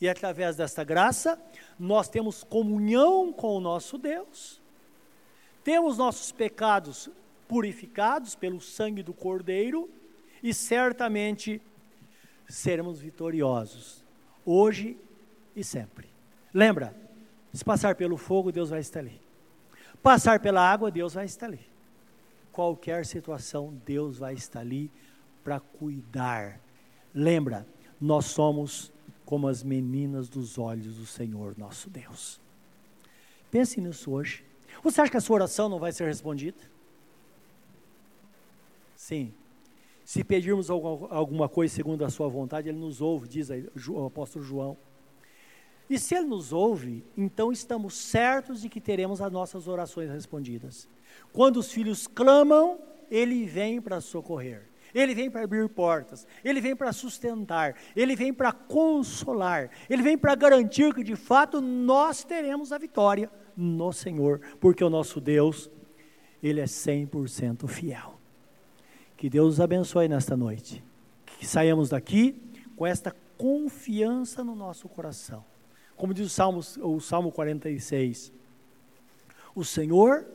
E 0.00 0.08
através 0.08 0.56
desta 0.56 0.82
graça, 0.82 1.40
nós 1.78 2.08
temos 2.08 2.42
comunhão 2.42 3.32
com 3.32 3.56
o 3.56 3.60
nosso 3.60 3.98
Deus, 3.98 4.60
temos 5.62 5.98
nossos 5.98 6.32
pecados 6.32 7.10
purificados 7.46 8.34
pelo 8.34 8.60
sangue 8.60 9.02
do 9.02 9.12
Cordeiro 9.12 9.90
e 10.42 10.54
certamente 10.54 11.60
seremos 12.48 13.00
vitoriosos, 13.00 14.04
hoje 14.44 14.96
e 15.54 15.62
sempre. 15.62 16.08
Lembra, 16.54 16.94
se 17.52 17.64
passar 17.64 17.94
pelo 17.94 18.16
fogo, 18.16 18.50
Deus 18.50 18.70
vai 18.70 18.80
estar 18.80 19.00
ali. 19.00 19.20
Passar 20.02 20.40
pela 20.40 20.60
água, 20.60 20.90
Deus 20.90 21.14
vai 21.14 21.26
estar 21.26 21.46
ali. 21.46 21.68
Qualquer 22.52 23.04
situação, 23.04 23.74
Deus 23.84 24.18
vai 24.18 24.34
estar 24.34 24.60
ali 24.60 24.90
para 25.44 25.60
cuidar. 25.60 26.60
Lembra, 27.12 27.66
nós 28.00 28.26
somos 28.26 28.92
como 29.30 29.46
as 29.46 29.62
meninas 29.62 30.28
dos 30.28 30.58
olhos 30.58 30.96
do 30.96 31.06
Senhor 31.06 31.56
nosso 31.56 31.88
Deus. 31.88 32.40
Pense 33.48 33.80
nisso 33.80 34.10
hoje. 34.10 34.44
Você 34.82 35.00
acha 35.00 35.08
que 35.08 35.16
a 35.16 35.20
sua 35.20 35.36
oração 35.36 35.68
não 35.68 35.78
vai 35.78 35.92
ser 35.92 36.08
respondida? 36.08 36.58
Sim. 38.96 39.32
Se 40.04 40.24
pedirmos 40.24 40.68
alguma 40.68 41.48
coisa 41.48 41.72
segundo 41.72 42.04
a 42.04 42.10
sua 42.10 42.26
vontade, 42.26 42.68
ele 42.68 42.78
nos 42.78 43.00
ouve, 43.00 43.28
diz 43.28 43.50
o 43.88 44.04
apóstolo 44.04 44.44
João. 44.44 44.76
E 45.88 45.96
se 45.96 46.16
ele 46.16 46.26
nos 46.26 46.52
ouve, 46.52 47.04
então 47.16 47.52
estamos 47.52 47.94
certos 47.94 48.62
de 48.62 48.68
que 48.68 48.80
teremos 48.80 49.20
as 49.20 49.30
nossas 49.30 49.68
orações 49.68 50.10
respondidas. 50.10 50.88
Quando 51.32 51.58
os 51.58 51.70
filhos 51.70 52.08
clamam, 52.08 52.80
ele 53.08 53.46
vem 53.46 53.80
para 53.80 54.00
socorrer. 54.00 54.69
Ele 54.94 55.14
vem 55.14 55.30
para 55.30 55.44
abrir 55.44 55.68
portas, 55.68 56.26
ele 56.44 56.60
vem 56.60 56.74
para 56.74 56.92
sustentar, 56.92 57.76
ele 57.94 58.16
vem 58.16 58.32
para 58.32 58.52
consolar, 58.52 59.70
ele 59.88 60.02
vem 60.02 60.18
para 60.18 60.34
garantir 60.34 60.92
que 60.94 61.04
de 61.04 61.16
fato 61.16 61.60
nós 61.60 62.24
teremos 62.24 62.72
a 62.72 62.78
vitória 62.78 63.30
no 63.56 63.92
Senhor, 63.92 64.40
porque 64.58 64.82
o 64.82 64.90
nosso 64.90 65.20
Deus, 65.20 65.70
ele 66.42 66.60
é 66.60 66.64
100% 66.64 67.68
fiel. 67.68 68.18
Que 69.16 69.28
Deus 69.28 69.54
os 69.54 69.60
abençoe 69.60 70.08
nesta 70.08 70.36
noite. 70.36 70.82
Que 71.38 71.46
saiamos 71.46 71.90
daqui 71.90 72.40
com 72.74 72.86
esta 72.86 73.14
confiança 73.36 74.42
no 74.42 74.54
nosso 74.54 74.88
coração. 74.88 75.44
Como 75.94 76.14
diz 76.14 76.26
o 76.26 76.30
Salmo, 76.30 76.60
o 76.80 76.98
Salmo 77.00 77.30
46, 77.30 78.32
o 79.54 79.64
Senhor 79.64 80.26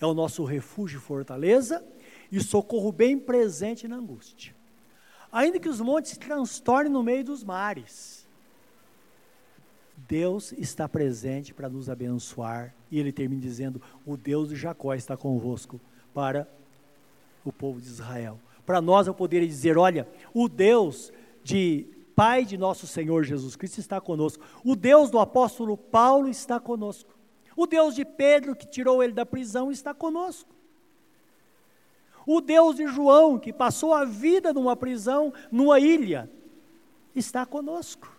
é 0.00 0.06
o 0.06 0.14
nosso 0.14 0.44
refúgio 0.44 0.98
e 0.98 1.00
fortaleza 1.00 1.84
e 2.32 2.40
socorro 2.42 2.90
bem 2.90 3.18
presente 3.18 3.86
na 3.86 3.96
angústia. 3.96 4.56
Ainda 5.30 5.60
que 5.60 5.68
os 5.68 5.80
montes 5.80 6.12
se 6.12 6.18
transtornem 6.18 6.90
no 6.90 7.02
meio 7.02 7.22
dos 7.22 7.44
mares, 7.44 8.26
Deus 10.08 10.52
está 10.52 10.88
presente 10.88 11.52
para 11.52 11.68
nos 11.68 11.90
abençoar. 11.90 12.74
E 12.90 12.98
ele 12.98 13.12
termina 13.12 13.40
dizendo: 13.40 13.80
O 14.06 14.16
Deus 14.16 14.48
de 14.48 14.56
Jacó 14.56 14.94
está 14.94 15.16
convosco 15.16 15.78
para 16.12 16.48
o 17.44 17.52
povo 17.52 17.80
de 17.80 17.86
Israel. 17.86 18.40
Para 18.64 18.80
nós 18.80 19.06
eu 19.06 19.14
poderia 19.14 19.46
dizer: 19.46 19.76
olha, 19.76 20.08
o 20.34 20.48
Deus 20.48 21.12
de 21.44 21.86
Pai 22.14 22.44
de 22.44 22.58
nosso 22.58 22.86
Senhor 22.86 23.24
Jesus 23.24 23.56
Cristo 23.56 23.78
está 23.78 24.00
conosco. 24.00 24.44
O 24.64 24.76
Deus 24.76 25.10
do 25.10 25.18
apóstolo 25.18 25.76
Paulo 25.76 26.28
está 26.28 26.60
conosco. 26.60 27.10
O 27.56 27.66
Deus 27.66 27.94
de 27.94 28.04
Pedro, 28.04 28.54
que 28.54 28.66
tirou 28.66 29.02
ele 29.02 29.12
da 29.12 29.24
prisão, 29.24 29.70
está 29.70 29.94
conosco. 29.94 30.54
O 32.26 32.40
Deus 32.40 32.76
de 32.76 32.86
João, 32.86 33.38
que 33.38 33.52
passou 33.52 33.92
a 33.92 34.04
vida 34.04 34.52
numa 34.52 34.76
prisão, 34.76 35.32
numa 35.50 35.80
ilha, 35.80 36.30
está 37.14 37.44
conosco. 37.44 38.16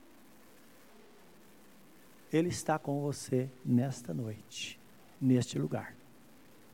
Ele 2.31 2.49
está 2.49 2.79
com 2.79 3.01
você 3.01 3.49
nesta 3.65 4.13
noite, 4.13 4.79
neste 5.21 5.57
lugar. 5.57 5.95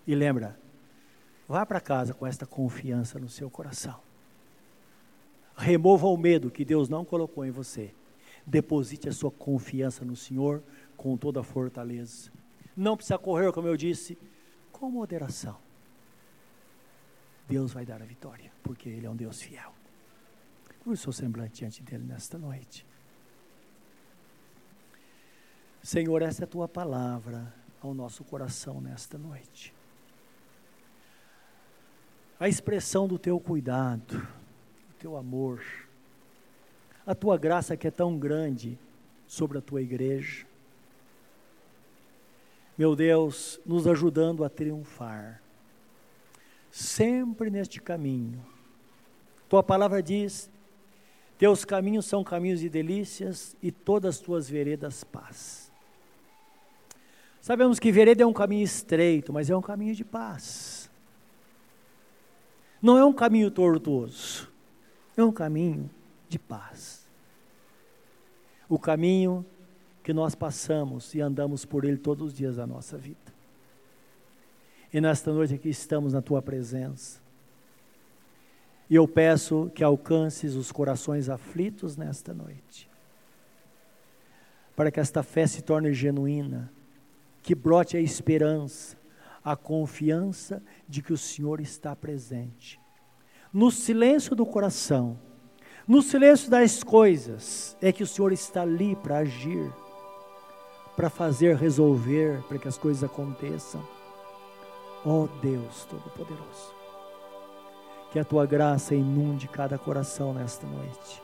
E 0.07 0.15
lembra, 0.15 0.57
Vá 1.49 1.65
para 1.65 1.81
casa 1.81 2.13
com 2.13 2.27
esta 2.27 2.45
confiança 2.45 3.17
no 3.17 3.27
seu 3.27 3.49
coração. 3.49 3.99
Remova 5.57 6.05
o 6.05 6.15
medo 6.15 6.51
que 6.51 6.63
Deus 6.63 6.87
não 6.87 7.03
colocou 7.03 7.43
em 7.43 7.49
você. 7.49 7.91
Deposite 8.45 9.09
a 9.09 9.11
sua 9.11 9.31
confiança 9.31 10.05
no 10.05 10.15
Senhor 10.15 10.61
com 10.95 11.17
toda 11.17 11.39
a 11.39 11.43
fortaleza. 11.43 12.31
Não 12.77 12.95
precisa 12.95 13.17
correr, 13.17 13.51
como 13.51 13.67
eu 13.67 13.75
disse, 13.75 14.15
com 14.71 14.91
moderação. 14.91 15.57
Deus 17.49 17.73
vai 17.73 17.85
dar 17.85 18.01
a 18.01 18.05
vitória, 18.05 18.51
porque 18.63 18.87
Ele 18.87 19.05
é 19.05 19.09
um 19.09 19.15
Deus 19.15 19.41
fiel. 19.41 19.73
Curva 20.79 20.93
o 20.93 20.97
seu 20.97 21.11
semblante 21.11 21.59
diante 21.59 21.83
dele 21.83 22.05
nesta 22.05 22.37
noite. 22.37 22.85
Senhor, 25.83 26.21
essa 26.21 26.43
é 26.43 26.45
a 26.45 26.47
tua 26.47 26.67
palavra 26.67 27.53
ao 27.81 27.93
nosso 27.93 28.23
coração 28.23 28.79
nesta 28.79 29.17
noite 29.17 29.73
a 32.39 32.47
expressão 32.47 33.05
do 33.05 33.19
teu 33.19 33.37
cuidado, 33.37 34.15
do 34.15 34.93
teu 34.97 35.17
amor, 35.17 35.61
a 37.05 37.13
tua 37.13 37.37
graça 37.37 37.75
que 37.75 37.85
é 37.85 37.91
tão 37.91 38.17
grande 38.17 38.79
sobre 39.27 39.57
a 39.57 39.61
tua 39.61 39.81
igreja. 39.81 40.45
Meu 42.77 42.95
Deus, 42.95 43.59
nos 43.65 43.85
ajudando 43.85 44.45
a 44.45 44.49
triunfar, 44.49 45.41
sempre 46.71 47.49
neste 47.49 47.81
caminho. 47.81 48.43
Tua 49.47 49.63
palavra 49.63 50.01
diz: 50.01 50.49
Teus 51.37 51.65
caminhos 51.65 52.05
são 52.05 52.23
caminhos 52.23 52.59
de 52.59 52.69
delícias 52.69 53.55
e 53.61 53.71
todas 53.71 54.15
as 54.15 54.21
tuas 54.21 54.49
veredas 54.49 55.03
paz. 55.03 55.71
Sabemos 57.41 57.79
que 57.79 57.91
vereda 57.91 58.23
é 58.23 58.25
um 58.25 58.33
caminho 58.33 58.63
estreito, 58.63 59.31
mas 59.31 59.49
é 59.49 59.55
um 59.55 59.61
caminho 59.61 59.95
de 59.95 60.03
paz. 60.03 60.89
Não 62.81 62.97
é 62.97 63.03
um 63.03 63.13
caminho 63.13 63.49
tortuoso, 63.49 64.49
é 65.17 65.23
um 65.23 65.31
caminho 65.31 65.89
de 66.27 66.37
paz. 66.37 67.09
O 68.67 68.77
caminho 68.77 69.45
que 70.03 70.13
nós 70.13 70.35
passamos 70.35 71.13
e 71.13 71.21
andamos 71.21 71.65
por 71.65 71.83
ele 71.83 71.97
todos 71.97 72.27
os 72.27 72.33
dias 72.33 72.57
da 72.57 72.67
nossa 72.67 72.97
vida. 72.97 73.38
E 74.91 74.99
nesta 74.99 75.31
noite 75.31 75.53
aqui 75.53 75.69
estamos 75.69 76.13
na 76.13 76.21
tua 76.21 76.41
presença. 76.41 77.19
E 78.89 78.95
eu 78.95 79.07
peço 79.07 79.71
que 79.75 79.83
alcances 79.83 80.55
os 80.55 80.71
corações 80.71 81.29
aflitos 81.29 81.95
nesta 81.95 82.33
noite. 82.33 82.89
Para 84.75 84.89
que 84.89 84.99
esta 84.99 85.21
fé 85.21 85.45
se 85.45 85.61
torne 85.61 85.93
genuína, 85.93 86.71
que 87.43 87.53
brote 87.53 87.97
a 87.97 88.01
esperança, 88.01 88.97
a 89.43 89.55
confiança 89.55 90.61
de 90.87 91.03
que 91.03 91.13
o 91.13 91.17
Senhor 91.17 91.61
está 91.61 91.95
presente. 91.95 92.79
No 93.53 93.69
silêncio 93.69 94.35
do 94.35 94.45
coração, 94.45 95.19
no 95.87 96.01
silêncio 96.01 96.49
das 96.49 96.83
coisas, 96.83 97.77
é 97.81 97.91
que 97.91 98.03
o 98.03 98.07
Senhor 98.07 98.31
está 98.31 98.63
ali 98.63 98.95
para 98.95 99.19
agir, 99.19 99.71
para 100.95 101.09
fazer 101.09 101.55
resolver, 101.55 102.41
para 102.47 102.57
que 102.57 102.67
as 102.67 102.77
coisas 102.77 103.03
aconteçam. 103.03 103.98
Ó 105.05 105.23
oh 105.23 105.29
Deus 105.41 105.85
Todo-Poderoso, 105.85 106.75
que 108.11 108.19
a 108.19 108.25
tua 108.25 108.45
graça 108.45 108.93
inunde 108.93 109.47
cada 109.47 109.77
coração 109.77 110.33
nesta 110.33 110.67
noite 110.67 111.23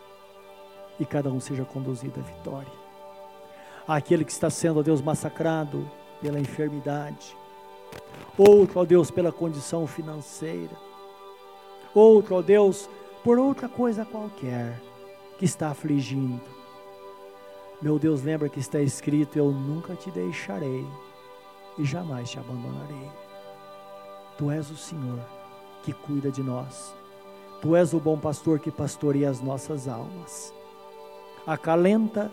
e 0.99 1.05
cada 1.05 1.29
um 1.29 1.39
seja 1.39 1.65
conduzido 1.65 2.19
à 2.19 2.23
vitória. 2.23 2.71
Aquele 3.87 4.23
que 4.23 4.31
está 4.31 4.49
sendo, 4.49 4.79
ó 4.79 4.83
Deus, 4.83 5.01
massacrado 5.01 5.89
pela 6.21 6.39
enfermidade, 6.39 7.35
outro, 8.37 8.79
ó 8.79 8.85
Deus, 8.85 9.11
pela 9.11 9.31
condição 9.31 9.85
financeira, 9.85 10.75
outro, 11.93 12.35
ó 12.35 12.41
Deus, 12.41 12.89
por 13.23 13.37
outra 13.37 13.67
coisa 13.67 14.05
qualquer 14.05 14.81
que 15.37 15.45
está 15.45 15.69
afligindo. 15.69 16.41
Meu 17.81 17.99
Deus, 17.99 18.23
lembra 18.23 18.47
que 18.47 18.59
está 18.59 18.79
escrito: 18.79 19.37
Eu 19.37 19.51
nunca 19.51 19.95
te 19.95 20.09
deixarei 20.09 20.87
e 21.77 21.83
jamais 21.83 22.29
te 22.29 22.39
abandonarei. 22.39 23.24
Tu 24.37 24.51
és 24.51 24.69
o 24.69 24.75
Senhor 24.75 25.19
que 25.83 25.93
cuida 25.93 26.31
de 26.31 26.43
nós. 26.43 26.93
Tu 27.61 27.75
és 27.75 27.93
o 27.93 27.99
bom 27.99 28.17
pastor 28.17 28.59
que 28.59 28.71
pastoreia 28.71 29.29
as 29.29 29.39
nossas 29.39 29.87
almas. 29.87 30.53
Acalenta 31.47 32.31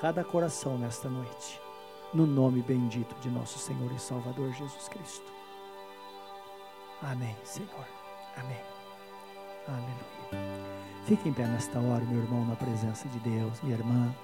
cada 0.00 0.22
coração 0.22 0.78
nesta 0.78 1.08
noite, 1.08 1.60
no 2.12 2.26
nome 2.26 2.62
bendito 2.62 3.14
de 3.20 3.30
nosso 3.30 3.58
Senhor 3.58 3.90
e 3.92 3.98
Salvador 3.98 4.52
Jesus 4.52 4.88
Cristo. 4.88 5.32
Amém, 7.02 7.36
Senhor. 7.44 7.86
Amém. 8.36 8.60
Aleluia. 9.66 10.72
Fique 11.06 11.28
em 11.28 11.32
pé 11.32 11.46
nesta 11.46 11.78
hora, 11.80 12.04
meu 12.04 12.22
irmão, 12.22 12.44
na 12.44 12.54
presença 12.54 13.08
de 13.08 13.18
Deus, 13.20 13.60
minha 13.62 13.76
irmã. 13.76 14.14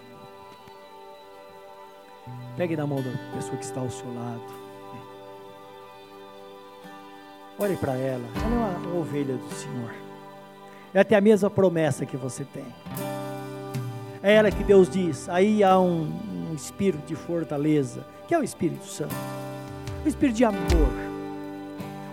Pegue 2.56 2.76
na 2.76 2.86
mão 2.86 3.02
da 3.02 3.10
pessoa 3.34 3.56
que 3.56 3.64
está 3.64 3.80
ao 3.80 3.90
seu 3.90 4.12
lado. 4.14 4.67
Olhe 7.59 7.76
para 7.76 7.96
ela. 7.96 8.24
Ela 8.36 8.74
é 8.74 8.86
uma, 8.86 9.00
ovelha 9.00 9.34
do 9.34 9.54
Senhor. 9.54 9.92
É 10.94 11.00
até 11.00 11.16
a 11.16 11.20
mesma 11.20 11.50
promessa 11.50 12.06
que 12.06 12.16
você 12.16 12.44
tem. 12.44 12.64
É 14.22 14.34
ela 14.34 14.50
que 14.50 14.62
Deus 14.62 14.88
diz. 14.88 15.28
Aí 15.28 15.64
há 15.64 15.78
um, 15.78 16.12
um 16.50 16.54
espírito 16.54 17.04
de 17.04 17.16
fortaleza, 17.16 18.06
que 18.28 18.34
é 18.34 18.38
o 18.38 18.44
Espírito 18.44 18.84
Santo. 18.84 19.14
Um 20.04 20.09
espírito 20.09 20.36
de 20.36 20.44
amor. 20.44 20.88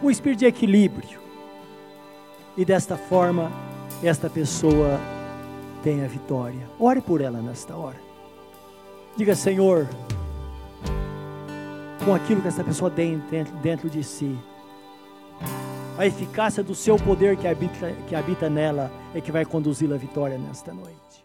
Um 0.02 0.10
espírito 0.10 0.40
de 0.40 0.46
equilíbrio. 0.46 1.20
E 2.58 2.66
desta 2.66 2.98
forma, 2.98 3.52
esta 4.04 4.30
pessoa 4.30 5.00
tem 5.84 6.04
a 6.04 6.08
vitória. 6.08 6.68
Ore 6.80 7.02
por 7.02 7.22
ela 7.22 7.40
nesta 7.40 7.76
hora. 7.76 7.98
Diga, 9.16 9.36
Senhor, 9.36 9.88
com 12.04 12.14
aquilo 12.16 12.42
que 12.42 12.48
essa 12.48 12.64
pessoa 12.64 12.90
tem 12.90 13.20
dentro, 13.30 13.56
dentro 13.58 13.90
de 13.90 14.04
si, 14.04 14.38
a 15.98 16.06
eficácia 16.06 16.62
do 16.62 16.76
seu 16.76 16.98
poder 16.98 17.38
que 17.38 17.48
habita, 17.48 17.92
que 18.08 18.16
habita 18.16 18.50
nela 18.50 18.92
é 19.14 19.22
que 19.22 19.32
vai 19.32 19.46
conduzi-la 19.46 19.96
à 19.96 19.98
vitória 19.98 20.38
nesta 20.38 20.74
noite. 20.74 21.25